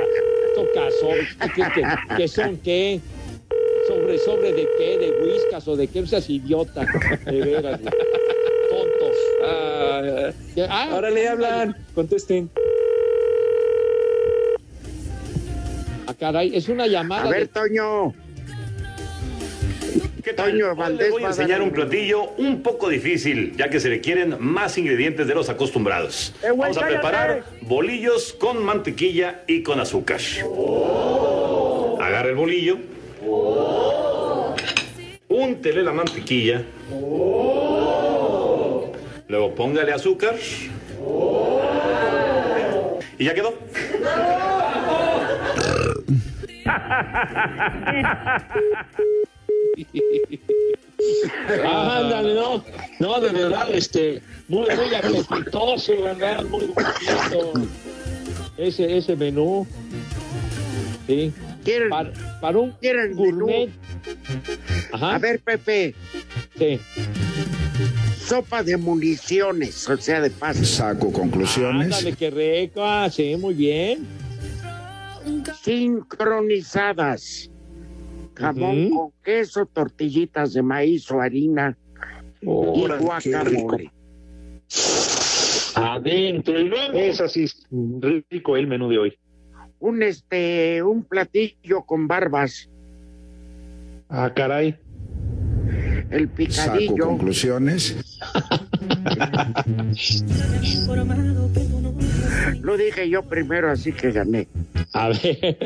[0.54, 1.26] Toca sobre.
[1.54, 3.00] ¿Qué, qué- qué son qué?
[3.88, 4.98] ¿Sobre, sobre de qué?
[4.98, 6.00] ¿De whiskas o de qué?
[6.00, 6.86] No seas idiota.
[7.26, 7.80] De veras.
[7.80, 9.16] Tontos.
[9.44, 10.30] Ah,
[10.68, 12.50] Ah, ahora le hablan, contesten.
[16.18, 17.24] Caray, es una llamada.
[17.26, 18.14] A ver, de- Toño.
[20.22, 20.50] ¿Qué tal?
[20.50, 23.88] Toño Hoy Valdés les voy a enseñar un- platillo un poco difícil, ya que se
[23.88, 26.34] requieren más ingredientes de los acostumbrados.
[26.42, 26.94] Eh, güey, Vamos a cállate.
[27.00, 30.20] preparar bolillos con mantequilla y con azúcar.
[32.00, 32.78] Agarra el bolillo.
[35.28, 36.62] Úntele la mantequilla.
[39.28, 40.34] Luego póngale azúcar.
[43.18, 43.54] Y ya quedó.
[51.64, 52.64] Ah, ándale, no.
[52.98, 56.44] No, de verdad, este, muy, muy apetitoso, ¿verdad?
[56.44, 57.52] Muy bonito.
[58.56, 59.66] Ese, ese menú.
[61.06, 61.32] Sí.
[61.62, 63.68] ¿Quieren, Para, para un quieren gourmet.
[64.92, 65.16] Ajá.
[65.16, 65.94] A ver, Pepe.
[66.58, 66.80] Sí.
[68.24, 70.64] Sopa de municiones, o sea, de paso.
[70.64, 71.84] Saco conclusiones.
[71.84, 72.82] Ándale, qué rico.
[72.84, 74.06] Ah, sí, muy bien.
[75.62, 77.50] Sincronizadas.
[78.34, 81.76] Jamón con queso, tortillitas de maíz o harina
[82.42, 83.90] y guacamole.
[85.74, 86.60] Adentro.
[86.60, 86.92] Y luego.
[86.98, 87.46] Es así,
[88.30, 89.18] rico el menú de hoy.
[89.78, 92.68] Un este, un platillo con barbas,
[94.08, 94.76] Ah, caray.
[96.10, 97.96] el Saco picadillo, conclusiones.
[102.62, 104.48] lo dije yo primero, así que gané.
[104.92, 105.56] A ver.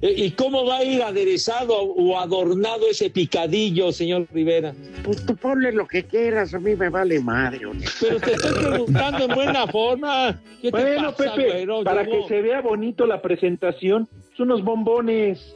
[0.00, 4.74] ¿Y cómo va a ir aderezado o adornado ese picadillo, señor Rivera?
[5.02, 7.66] Pues tú ponle lo que quieras, a mí me vale madre.
[7.66, 7.86] hombre.
[8.00, 10.40] Pero te estoy preguntando en buena forma.
[10.60, 11.84] ¿Qué te Bueno, pasa, Pepe, güero?
[11.84, 14.08] para Yo- que se vea bonito la presentación,
[14.42, 15.54] unos bombones.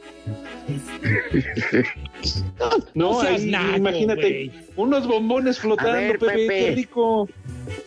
[2.93, 6.47] No, ahí, naco, imagínate, unos bombones flotando, A ver, Pepe, Pepe.
[6.65, 7.29] qué rico.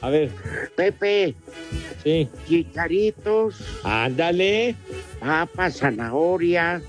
[0.00, 0.30] A ver,
[0.76, 1.34] Pepe,
[2.02, 2.28] sí.
[2.46, 4.74] chicharitos, Ándale.
[5.20, 6.82] papa, zanahoria,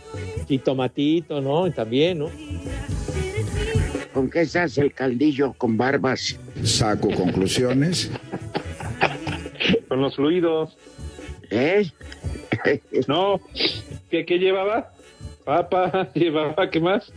[0.47, 1.71] Y tomatito, ¿no?
[1.71, 2.29] También, ¿no?
[4.13, 6.39] ¿con qué se hace el caldillo con barbas?
[6.63, 8.11] Saco conclusiones.
[9.87, 10.77] Con los fluidos.
[11.49, 11.89] ¿Eh?
[13.07, 13.41] No,
[14.13, 14.91] ¿qué, qué llevaba?
[15.43, 17.12] Papa, llevaba, ¿qué más?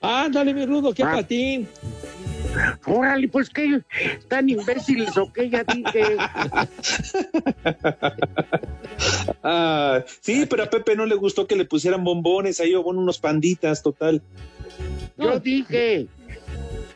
[0.00, 1.12] Ándale, mi rudo, qué Ah.
[1.14, 1.68] patín.
[2.86, 3.80] Órale, pues que
[4.28, 6.16] tan imbéciles o que ya dije.
[9.44, 13.18] Ah, sí, pero a Pepe no le gustó que le pusieran bombones ahí o unos
[13.18, 14.22] panditas, total.
[15.16, 16.06] Yo dije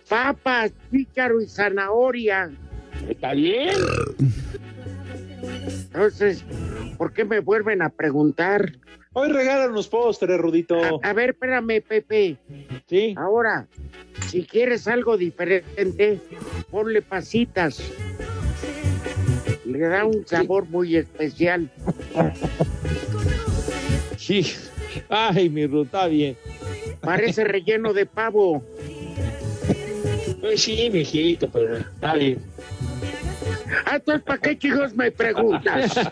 [0.08, 2.50] papas, pícaro y zanahoria.
[3.08, 3.74] Está bien.
[5.96, 6.44] Entonces,
[6.98, 8.70] ¿por qué me vuelven a preguntar?
[9.14, 10.76] Hoy regalan unos postres, Rudito.
[10.78, 12.36] A, a ver, espérame, Pepe.
[12.86, 13.14] Sí.
[13.16, 13.66] Ahora,
[14.28, 16.20] si quieres algo diferente,
[16.70, 17.82] ponle pasitas.
[19.64, 21.70] Le da un sabor muy especial.
[24.18, 24.44] Sí.
[25.08, 26.36] Ay, mi está bien.
[27.00, 28.62] Parece relleno de pavo.
[30.42, 32.38] Pues sí, mijito, pero está bien.
[33.84, 35.94] Ah, entonces, ¿para qué chicos me preguntas?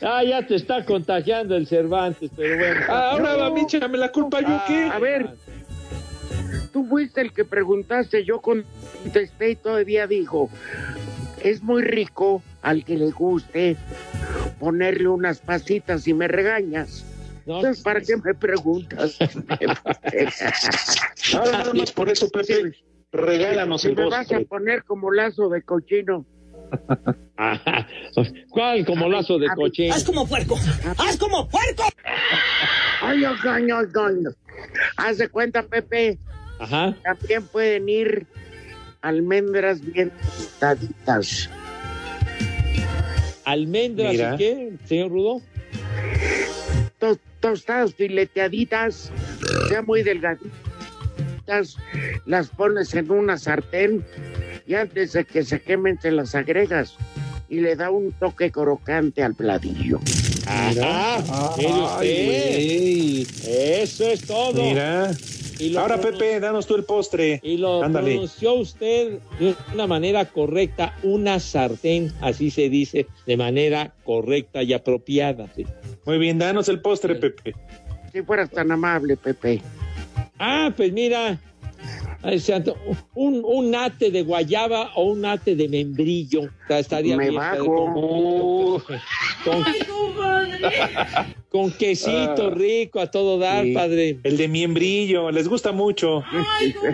[0.00, 2.80] Ah, ya te está contagiando el Cervantes, pero bueno.
[2.88, 4.84] Ah, ahora va a mí, échame la culpa, ¿yo qué?
[4.84, 5.34] A ver,
[6.72, 10.50] tú fuiste el que preguntaste, yo contesté y todavía dijo,
[11.42, 13.76] es muy rico al que le guste
[14.60, 17.04] ponerle unas pasitas y me regañas.
[17.40, 19.18] Entonces, ¿para qué me preguntas?
[21.34, 22.74] Ahora nada más por eso, Pepe,
[23.12, 24.46] regálanos Si el me vas a postre.
[24.46, 26.26] poner como lazo de cochino.
[28.50, 29.90] ¿Cuál como lazo de coche?
[29.90, 30.56] ¡Haz como puerco!
[30.98, 31.84] ¡Haz como puerco!
[33.00, 34.24] Ay, ay, ay.
[34.96, 36.18] Haz de cuenta, Pepe.
[36.58, 36.96] Ajá.
[37.02, 38.26] También pueden ir
[39.00, 41.48] almendras bien tostaditas.
[43.44, 44.34] ¿Almendras Mira.
[44.34, 45.40] y qué, señor Rudo?
[46.98, 49.12] To- tostadas fileteaditas,
[49.70, 50.50] ya muy delgaditas.
[52.26, 54.04] Las pones en una sartén
[54.66, 56.94] y antes de que se quemen te las agregas
[57.48, 59.98] y le da un toque crocante al platillo.
[60.46, 61.16] Ajá,
[61.98, 63.48] Ay, usted.
[63.82, 64.62] Eso es todo.
[64.62, 65.10] Mira.
[65.58, 67.40] Y Ahora, Pepe, danos tú el postre.
[67.42, 68.12] Y lo Ándale.
[68.12, 74.72] pronunció usted de una manera correcta, una sartén, así se dice, de manera correcta y
[74.72, 75.48] apropiada.
[75.56, 75.66] sí.
[76.04, 77.54] Muy bien, danos el postre, Pepe.
[78.12, 79.60] Si fueras tan amable, Pepe.
[80.38, 81.38] Ah, pues mira,
[82.22, 82.76] ay, santo,
[83.14, 86.42] un, un nate de guayaba o un nate de membrillo.
[86.42, 87.64] O sea, Estaría Me bien, bajo.
[87.64, 88.82] Con,
[89.44, 89.64] con-
[91.48, 92.54] con quesito Ah.
[92.54, 93.72] rico a todo dar, Sí.
[93.72, 94.18] padre.
[94.22, 96.22] El de miembrillo, les gusta mucho.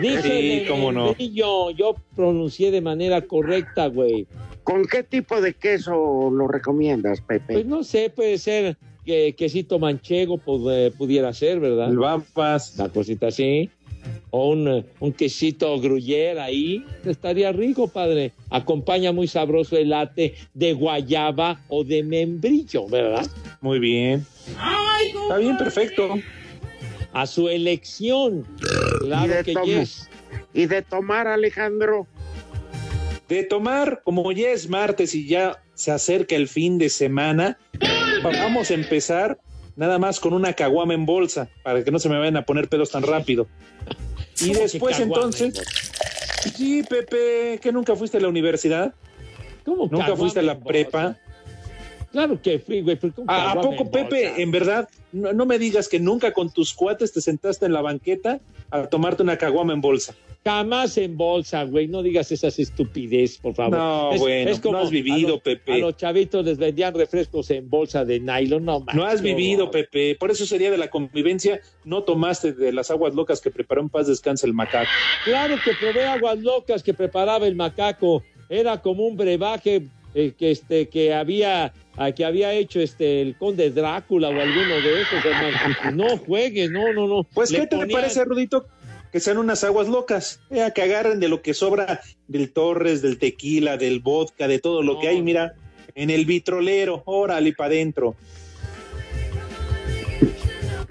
[0.01, 0.29] Dije Sí,
[0.61, 1.07] de cómo no.
[1.07, 4.27] membrillo, yo pronuncié de manera correcta, güey.
[4.63, 7.53] ¿Con qué tipo de queso lo recomiendas, Pepe?
[7.55, 11.91] Pues no sé, puede ser que quesito manchego pues, eh, pudiera ser, ¿verdad?
[11.91, 12.75] El babas.
[12.79, 13.71] Una cosita así.
[14.31, 16.85] O un, eh, un quesito gruyere ahí.
[17.05, 18.33] Estaría rico, padre.
[18.51, 23.27] Acompaña muy sabroso el latte de guayaba o de membrillo, ¿verdad?
[23.61, 24.27] Muy bien.
[25.23, 26.15] Está bien, perfecto.
[27.13, 28.47] A su elección.
[28.61, 30.11] y, Claro de que yes.
[30.53, 32.07] y de tomar, Alejandro.
[33.29, 37.59] De tomar, como ya es martes y ya se acerca el fin de semana,
[38.33, 39.39] vamos a empezar
[39.77, 42.69] nada más con una caguama en bolsa, para que no se me vayan a poner
[42.69, 43.47] pelos tan rápido.
[44.41, 45.63] Y ¿Cómo que después entonces,
[46.55, 48.95] sí, Pepe, que nunca fuiste a la universidad,
[49.65, 51.17] ¿Cómo nunca fuiste a la prepa.
[52.13, 52.97] Claro que fui, güey.
[52.97, 54.41] pero ¿cómo ¿A, a poco, Pepe, bolsa?
[54.41, 57.81] en verdad, no, no me digas que nunca con tus cuates te sentaste en la
[57.81, 60.15] banqueta a tomarte una caguama en bolsa?
[60.55, 61.89] Jamás en bolsa, güey.
[61.89, 63.79] No digas esas estupidez, por favor.
[63.79, 65.73] No, bueno, no has vivido, a los- Pepe.
[65.73, 68.63] A los chavitos les vendían refrescos en bolsa de nylon.
[68.63, 69.71] No, No manches, has vivido.
[69.71, 70.17] Pepe.
[70.21, 71.63] Por eso sería de la convivencia.
[71.87, 74.91] No tomaste de las aguas locas que preparó en paz descansa el macaco.
[75.25, 78.23] Claro que probé aguas locas que preparaba el macaco.
[78.51, 81.73] Era como un brebaje eh, que este que había
[82.15, 85.57] que había hecho este el conde Drácula o alguno de esos, hermano.
[85.95, 87.23] No juegues, no, no, no.
[87.33, 88.67] Pues, Le ¿qué te ponían- parece, Rudito?
[89.15, 90.41] Que sean unas aguas locas.
[90.51, 94.83] Eh, que agarren de lo que sobra del Torres, del tequila, del vodka, de todo
[94.83, 95.55] lo que hay, mira,
[95.95, 97.05] en el vitrolero.
[97.07, 98.17] Órale, para adentro.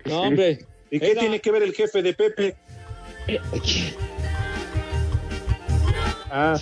[0.05, 0.59] No, hombre.
[0.89, 2.55] ¿Y qué Era- tiene que ver el jefe de Pepe?
[6.35, 6.57] Ah,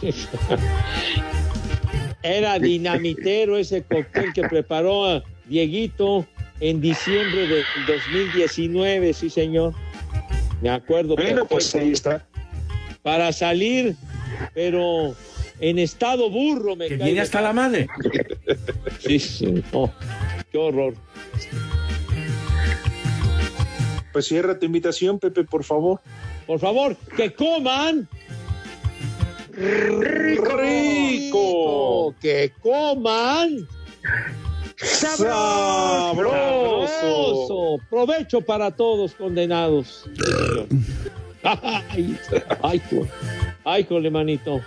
[2.23, 6.25] Era dinamitero ese cóctel que preparó a Dieguito
[6.59, 9.73] en diciembre del 2019, sí, señor.
[10.61, 11.15] Me acuerdo.
[11.15, 12.25] bueno, pues ahí está.
[13.01, 13.95] Para salir,
[14.53, 15.15] pero
[15.59, 17.87] en estado burro me Que viene de- hasta la madre.
[18.99, 19.63] Sí, sí.
[20.51, 20.93] Qué horror.
[24.13, 25.99] Pues cierra tu invitación, Pepe, por favor.
[26.45, 28.07] Por favor, que coman.
[29.53, 30.57] Rico.
[30.57, 32.15] Rico.
[32.21, 33.67] Que coman.
[36.41, 37.79] Sabroso.
[37.89, 40.05] Provecho para todos condenados.
[41.43, 42.17] Ay,
[42.61, 43.07] ay, co-
[43.65, 44.61] ay, cole, manito.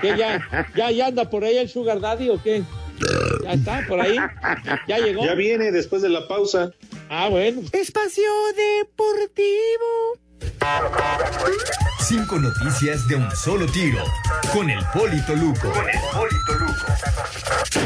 [0.00, 0.40] ¿Qué ya,
[0.76, 2.62] ya, ya anda por ahí el Sugar Daddy o qué?
[3.42, 4.16] ¿Ya está por ahí?
[4.88, 5.24] ¿Ya llegó?
[5.24, 6.72] Ya viene después de la pausa.
[7.10, 7.60] Ah, bueno.
[7.72, 10.18] Espacio Deportivo.
[12.00, 14.04] Cinco noticias de un solo tiro.
[14.52, 15.72] Con el Polito Luco.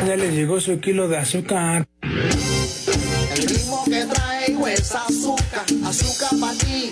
[0.06, 1.86] Ya le llegó su kilo de azúcar.
[2.02, 6.90] El ritmo que traigo es azúcar, azúcar para ti.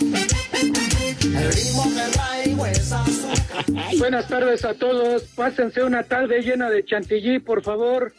[1.23, 3.64] El ritmo que traigo es azúcar.
[3.99, 5.25] Buenas tardes a todos.
[5.35, 8.14] Pásense una tarde llena de chantilly, por favor.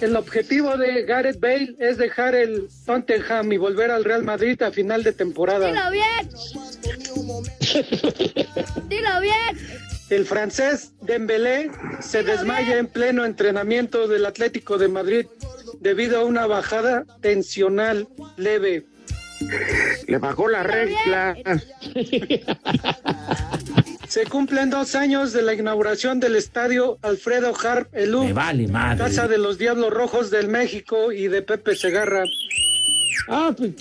[0.00, 4.70] El objetivo de Gareth Bale es dejar el Tottenham y volver al Real Madrid a
[4.70, 5.68] final de temporada.
[5.68, 6.28] Dilo bien.
[8.88, 9.58] Dilo bien.
[10.10, 11.70] El francés Dembélé
[12.00, 15.26] se desmaya en pleno entrenamiento del Atlético de Madrid
[15.80, 18.06] debido a una bajada tensional
[18.36, 18.84] leve.
[20.06, 21.36] Le bajó la regla.
[24.14, 28.22] Se cumplen dos años de la inauguración del estadio Alfredo Harp Elú.
[28.22, 28.98] Me vale madre.
[28.98, 32.22] Casa de los Diablos Rojos del México y de Pepe Segarra.
[33.26, 33.72] Ah, pues.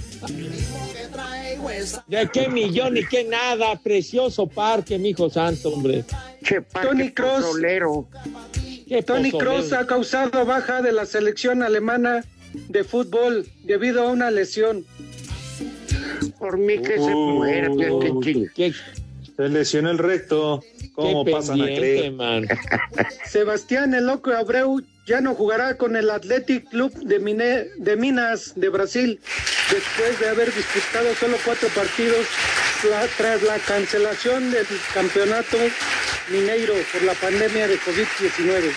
[2.07, 3.79] ¿De qué millón y qué nada?
[3.83, 6.03] Precioso parque, mijo santo, hombre.
[6.43, 7.45] Che, parque Tony Cross.
[9.05, 9.31] Tony.
[9.31, 12.25] Cross ha causado baja de la selección alemana
[12.69, 14.83] de fútbol debido a una lesión.
[16.39, 18.73] Por mí que se Uh, muera, qué ching.
[19.43, 20.61] Se lesionó el recto.
[20.95, 22.11] ¿Cómo qué pasan a creer?
[22.13, 22.47] man.
[23.29, 28.53] Sebastián El Loco Abreu ya no jugará con el Athletic Club de, Mine- de Minas
[28.55, 29.19] de Brasil
[29.69, 32.25] después de haber disputado solo cuatro partidos
[32.81, 35.57] tra- tras la cancelación del campeonato
[36.31, 38.71] mineiro por la pandemia de COVID-19.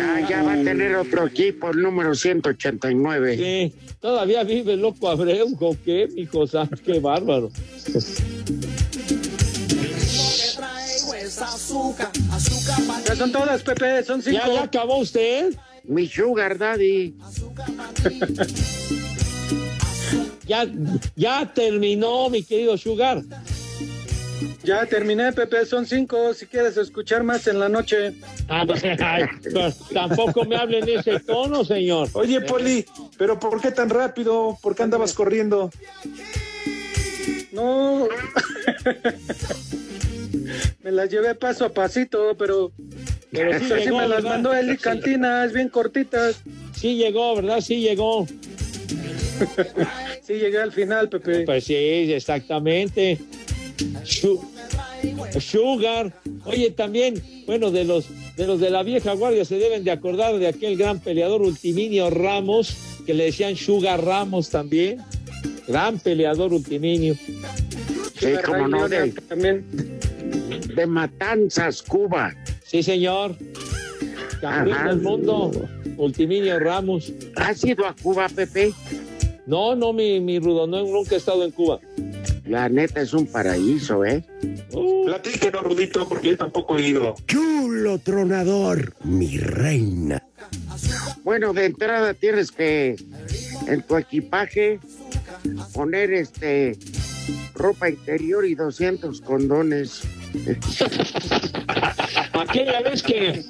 [0.00, 3.36] Ah, ya va a tener otro equipo, el número 189.
[3.36, 3.72] ¿Qué?
[4.00, 6.44] ¿Todavía vive el loco Abreu o qué, mijo?
[6.84, 7.50] Qué bárbaro.
[13.06, 14.38] Ya son todas, Pepe, son cinco.
[14.46, 15.54] ¿Ya, ya acabó usted?
[15.84, 17.14] Mi sugar daddy.
[20.46, 20.64] Ya,
[21.16, 23.20] ya terminó, mi querido Sugar.
[24.62, 26.32] Ya terminé, Pepe, son cinco.
[26.34, 28.14] Si quieres escuchar más en la noche.
[28.48, 32.08] Ah, pues, ay, pues, tampoco me hablen en ese tono, señor.
[32.12, 32.86] Oye, Poli,
[33.18, 34.56] ¿pero por qué tan rápido?
[34.62, 35.70] ¿Por qué andabas corriendo?
[37.52, 38.08] No.
[40.82, 42.72] me las llevé paso a pasito, pero.
[43.30, 46.40] Pero sí Así llegó, me las mandó Eli Cantinas, bien cortitas.
[46.74, 47.60] Sí llegó, ¿verdad?
[47.60, 48.26] Sí llegó.
[50.22, 51.40] Sí, llegué al final, Pepe.
[51.44, 53.18] Pues sí, exactamente.
[54.04, 54.42] Su-
[55.38, 56.12] Sugar.
[56.44, 60.38] Oye, también, bueno, de los de los de la vieja guardia se deben de acordar
[60.38, 62.76] de aquel gran peleador Ultiminio Ramos,
[63.06, 64.98] que le decían Sugar Ramos también.
[65.68, 67.14] Gran peleador Ultiminio.
[68.18, 69.95] Sí, como no, de, También.
[70.76, 72.34] De Matanzas, Cuba.
[72.64, 73.34] Sí, señor.
[74.40, 74.88] Campeón Ajá.
[74.88, 75.50] del mundo.
[75.96, 77.12] Ultiminio Ramos.
[77.36, 78.72] ¿Has ido a Cuba, Pepe?
[79.46, 81.80] No, no, mi, mi Rudo, no, nunca he estado en Cuba.
[82.44, 84.22] La neta es un paraíso, ¿eh?
[85.04, 87.14] Platíquenos, Rudito, porque yo tampoco he ido.
[87.26, 90.22] Chulo tronador, mi reina.
[91.24, 92.96] Bueno, de entrada tienes que
[93.66, 94.78] en tu equipaje
[95.72, 96.78] poner este
[97.54, 100.02] ropa interior y 200 condones.
[102.32, 103.44] Aquella vez que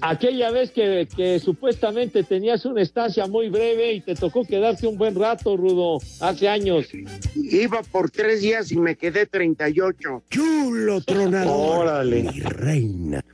[0.00, 4.98] aquella vez que, que supuestamente tenías una estancia muy breve y te tocó quedarte un
[4.98, 6.88] buen rato, Rudo, hace años.
[7.34, 10.24] Iba por tres días y me quedé 38.
[10.30, 12.22] Chulo tronador, Órale.
[12.24, 13.24] mi reina.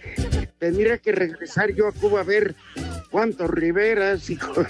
[0.59, 2.55] Tendría que regresar yo a Cuba a ver
[3.11, 4.53] cuántos Riveras, hijo.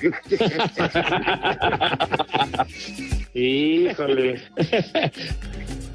[3.34, 4.40] Híjole.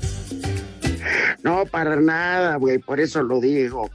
[1.44, 3.90] No, para nada, güey, por eso lo digo.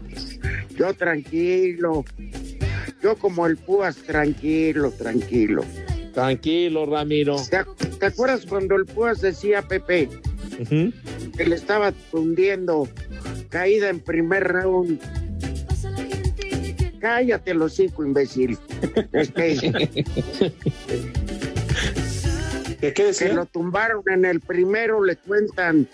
[0.77, 2.05] Yo tranquilo.
[3.03, 5.65] Yo como el Púas, tranquilo, tranquilo.
[6.13, 7.37] Tranquilo, Ramiro.
[7.49, 10.09] ¿Te, ac- te acuerdas cuando el Púas decía, Pepe,
[11.37, 12.89] que le estaba hundiendo,
[13.49, 15.01] caída en primer round?
[17.01, 18.59] Cállate los cinco, imbécil.
[19.13, 20.53] Este, ¿Qué,
[22.81, 23.33] qué que decía?
[23.33, 25.89] lo tumbaron en el primero, le cuentan,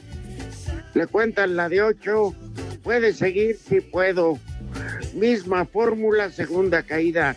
[0.96, 2.34] le cuentan la de ocho.
[2.82, 4.38] Puede seguir, sí puedo.
[5.14, 7.36] Misma fórmula, segunda caída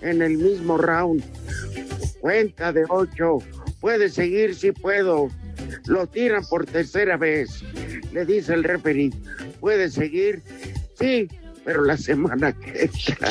[0.00, 1.22] en el mismo round.
[2.20, 3.38] Cuenta de ocho.
[3.80, 5.28] Puede seguir, sí puedo.
[5.86, 7.62] Lo tiran por tercera vez.
[8.12, 9.12] Le dice el referee.
[9.60, 10.42] Puede seguir,
[10.98, 11.28] sí,
[11.64, 13.28] pero la semana que entra.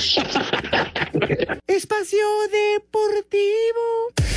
[1.68, 4.35] Espacio Deportivo.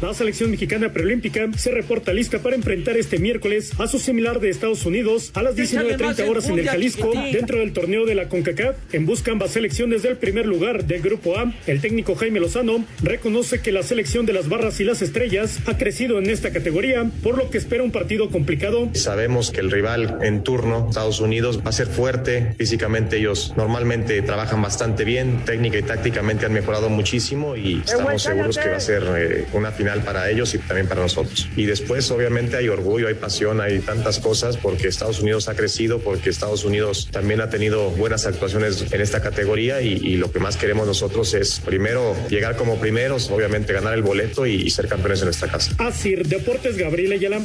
[0.00, 4.48] La selección mexicana preolímpica se reporta lista para enfrentar este miércoles a su similar de
[4.48, 8.14] Estados Unidos a las Échale más 19.30 horas en el Jalisco dentro del torneo de
[8.14, 8.76] la CONCACAF.
[8.92, 13.60] En busca ambas selecciones del primer lugar del Grupo A, el técnico Jaime Lozano reconoce
[13.60, 17.36] que la selección de las barras y las estrellas ha crecido en esta categoría, por
[17.36, 18.90] lo que espera un partido complicado.
[18.94, 22.54] Sabemos que el rival en turno, Estados Unidos, va a ser fuerte.
[22.56, 28.56] Físicamente ellos normalmente trabajan bastante bien, técnica y tácticamente han mejorado muchísimo y estamos seguros
[28.56, 31.48] que va a ser eh, una final para ellos y también para nosotros.
[31.56, 35.98] Y después obviamente hay orgullo, hay pasión, hay tantas cosas porque Estados Unidos ha crecido,
[35.98, 40.56] porque Estados Unidos también ha tenido buenas actuaciones en esta categoría y, lo que más
[40.56, 45.26] queremos nosotros es primero llegar como primeros, obviamente ganar el boleto y, ser campeones en
[45.26, 45.72] nuestra casa.
[45.78, 47.40] Asir Deportes Gabriel Ayala.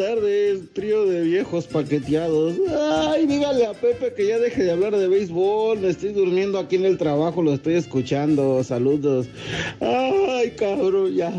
[0.00, 2.54] Tardes, trío de viejos paqueteados.
[2.74, 5.78] Ay, dígale a Pepe que ya deje de hablar de béisbol.
[5.78, 8.64] Me estoy durmiendo aquí en el trabajo, lo estoy escuchando.
[8.64, 9.26] Saludos.
[9.78, 10.09] Ay,
[10.40, 11.30] Ay, cabrón, ya,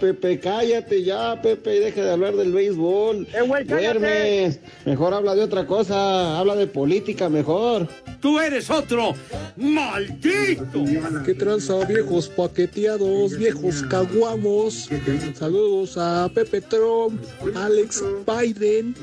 [0.00, 3.28] Pepe, cállate ya, Pepe, y deja de hablar del béisbol.
[3.64, 4.58] Duermes.
[4.84, 7.86] Mejor habla de otra cosa, habla de política mejor.
[8.20, 9.12] Tú eres otro
[9.56, 10.82] maldito.
[11.24, 14.88] ¿Qué tranza, viejos paqueteados, viejos caguamos?
[15.38, 17.22] Saludos a Pepe Trump,
[17.54, 18.96] Alex Biden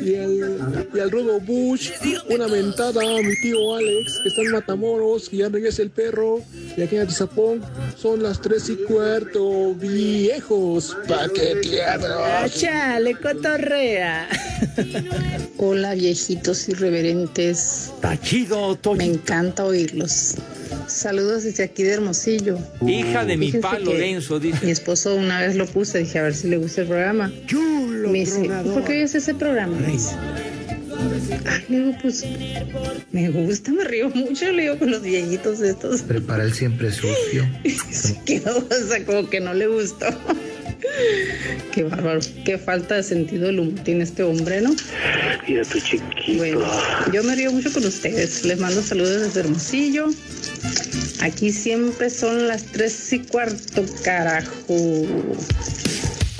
[0.00, 1.90] y, el, y al Rudo Bush.
[2.30, 6.40] Una mentada a mi tío Alex, que está en Matamoros, y ya regresa el perro.
[6.76, 7.60] Y aquí en Atizapón
[7.96, 12.54] son las tres y cuarto, viejos paqueteados.
[12.54, 14.28] Chale, cotorrea.
[15.56, 17.92] Hola, viejitos irreverentes.
[18.00, 20.36] Tachido, Me encanta oírlos.
[20.86, 22.58] Saludos desde aquí de Hermosillo.
[22.86, 24.64] Hija de mi pa Lorenzo, dice.
[24.64, 27.32] Mi esposo una vez lo puse, dije a ver si le gusta el programa.
[28.06, 29.76] Me dice, ¿por qué oyes ese programa?
[29.76, 30.14] Me dice.
[30.14, 30.55] Ah,
[31.68, 32.24] le digo, pues
[33.12, 36.02] me gusta, me río mucho, le digo con los viejitos estos.
[36.02, 37.48] Prepara el siempre sucio.
[38.24, 40.06] Quedó, o sea, como que no le gustó.
[41.72, 44.74] Qué bárbaro, qué falta de sentido del humor tiene este hombre, ¿no?
[45.46, 46.36] Mira tu chiquito.
[46.36, 46.64] Bueno,
[47.12, 48.44] yo me río mucho con ustedes.
[48.44, 50.08] Les mando saludos desde Hermosillo.
[51.20, 55.06] Aquí siempre son las tres y cuarto, carajo.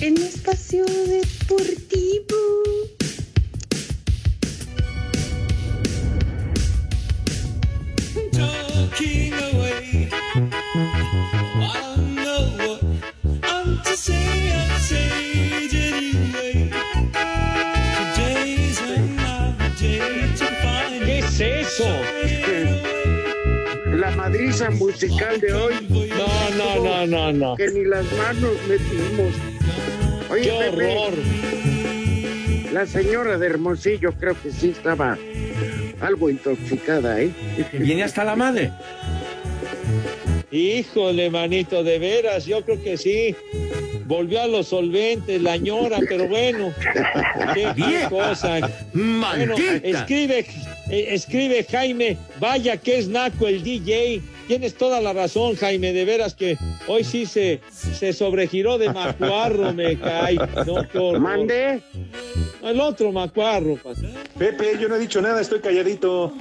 [0.01, 2.76] En espacio deportivo.
[24.07, 25.75] La madriza musical de hoy.
[25.91, 27.57] No, no, no, no, no.
[27.57, 29.35] Que ni las manos metimos.
[30.31, 31.15] Oye, ¡Qué Pepe, horror!
[32.73, 35.19] La señora de Hermosillo creo que sí estaba
[36.01, 37.33] algo intoxicada, ¿eh?
[37.73, 38.71] Viene hasta la madre.
[40.53, 43.35] Híjole, manito, de veras, yo creo que sí.
[44.05, 46.73] Volvió a los solventes, la ñora, pero bueno,
[47.55, 48.61] qué cosa.
[48.93, 49.53] maldita.
[49.53, 50.47] Bueno, escribe,
[50.91, 54.23] eh, escribe Jaime, vaya que es naco el DJ.
[54.47, 56.57] Tienes toda la razón, Jaime, de veras que
[56.87, 60.37] hoy sí se, se sobregiró de macuarro, me cae.
[60.65, 61.19] No.
[61.19, 61.81] Mande.
[62.63, 63.79] El otro macuarro,
[64.39, 66.33] Pepe, yo no he dicho nada, estoy calladito.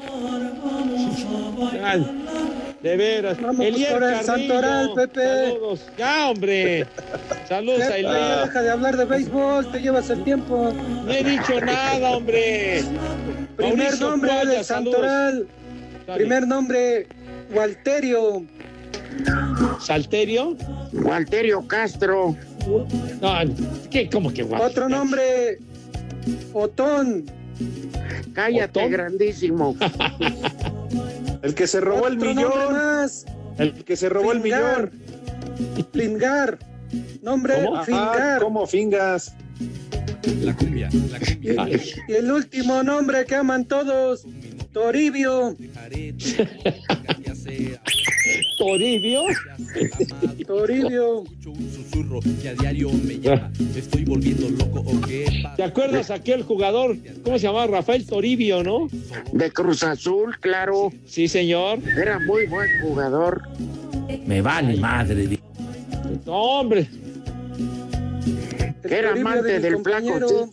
[2.85, 3.41] De veras.
[3.41, 5.23] Vamos Elier por el Carrillo, Santoral, Pepe.
[5.23, 5.85] Saludos.
[5.97, 6.85] Ya, hombre.
[7.49, 8.39] Saludos a Pepe, Elier.
[8.45, 10.71] deja de hablar de béisbol, te llevas el tiempo.
[10.71, 12.83] No he dicho nada, hombre.
[13.55, 15.01] Primer Mauricio nombre Cuaya, del saludos.
[15.01, 15.47] Santoral.
[16.13, 17.07] Primer nombre,
[17.55, 18.45] Walterio.
[19.79, 20.55] ¿Salterio?
[20.93, 22.35] Walterio Castro.
[23.19, 23.33] No,
[23.89, 24.07] ¿qué?
[24.11, 24.63] ¿Cómo que guapo?
[24.63, 25.57] Otro nombre,
[26.53, 27.25] Otón.
[28.33, 28.91] Cállate, ¿Otón?
[28.91, 29.75] grandísimo.
[31.41, 32.73] El que se robó el millón.
[32.73, 33.25] más,
[33.57, 34.91] El que se robó el Fingar.
[34.91, 35.85] millón.
[35.91, 36.59] Plingar.
[37.21, 37.75] Nombre, ¿Cómo?
[37.75, 38.41] Ajá, Fingar.
[38.41, 39.33] ¿Cómo fingas?
[40.41, 41.69] La cumbia, la cumbia.
[42.07, 44.25] Y el último nombre que aman todos,
[44.73, 45.55] Toribio.
[48.57, 49.23] ¿Toribio?
[50.47, 51.23] Toribio.
[51.41, 53.51] Susurro que a diario me llama.
[53.73, 55.25] Me estoy volviendo loco o qué
[55.55, 56.97] ¿Te acuerdas aquel jugador?
[57.23, 57.67] ¿Cómo se llamaba?
[57.67, 58.87] Rafael Toribio, ¿no?
[59.31, 60.91] De Cruz Azul, claro.
[61.05, 61.79] Sí, señor.
[61.97, 63.43] Era muy buen jugador.
[64.25, 65.39] Me vale madre.
[66.25, 66.87] No, hombre.
[68.87, 70.49] Que era amante del flaco compañero.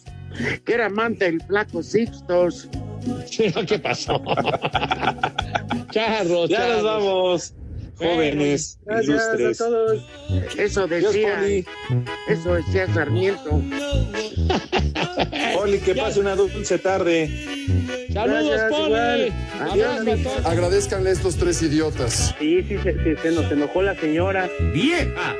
[0.64, 2.68] Que era amante del flaco Sixtos.
[3.66, 4.22] ¿Qué pasó?
[5.90, 7.54] Charros, Ya nos vamos,
[7.96, 9.22] jóvenes, Gracias
[9.60, 10.02] a todos.
[10.56, 11.40] Eso decía.
[12.28, 13.62] Eso decía Sarmiento.
[15.54, 17.30] Poli, que pase una dulce tarde.
[18.12, 19.32] Saludos, Poli.
[20.44, 22.34] Agradezcanle a estos tres idiotas.
[22.38, 24.48] Sí, sí, se, se- se nos enojó la señora.
[24.72, 25.36] ¡Vieja!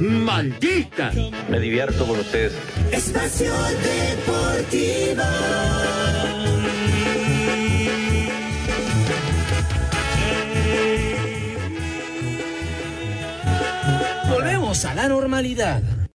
[0.00, 1.12] ¡Maldita!
[1.48, 2.52] Me divierto con ustedes.
[2.90, 5.22] Espacio Deportivo.
[14.70, 15.99] A la normalidad.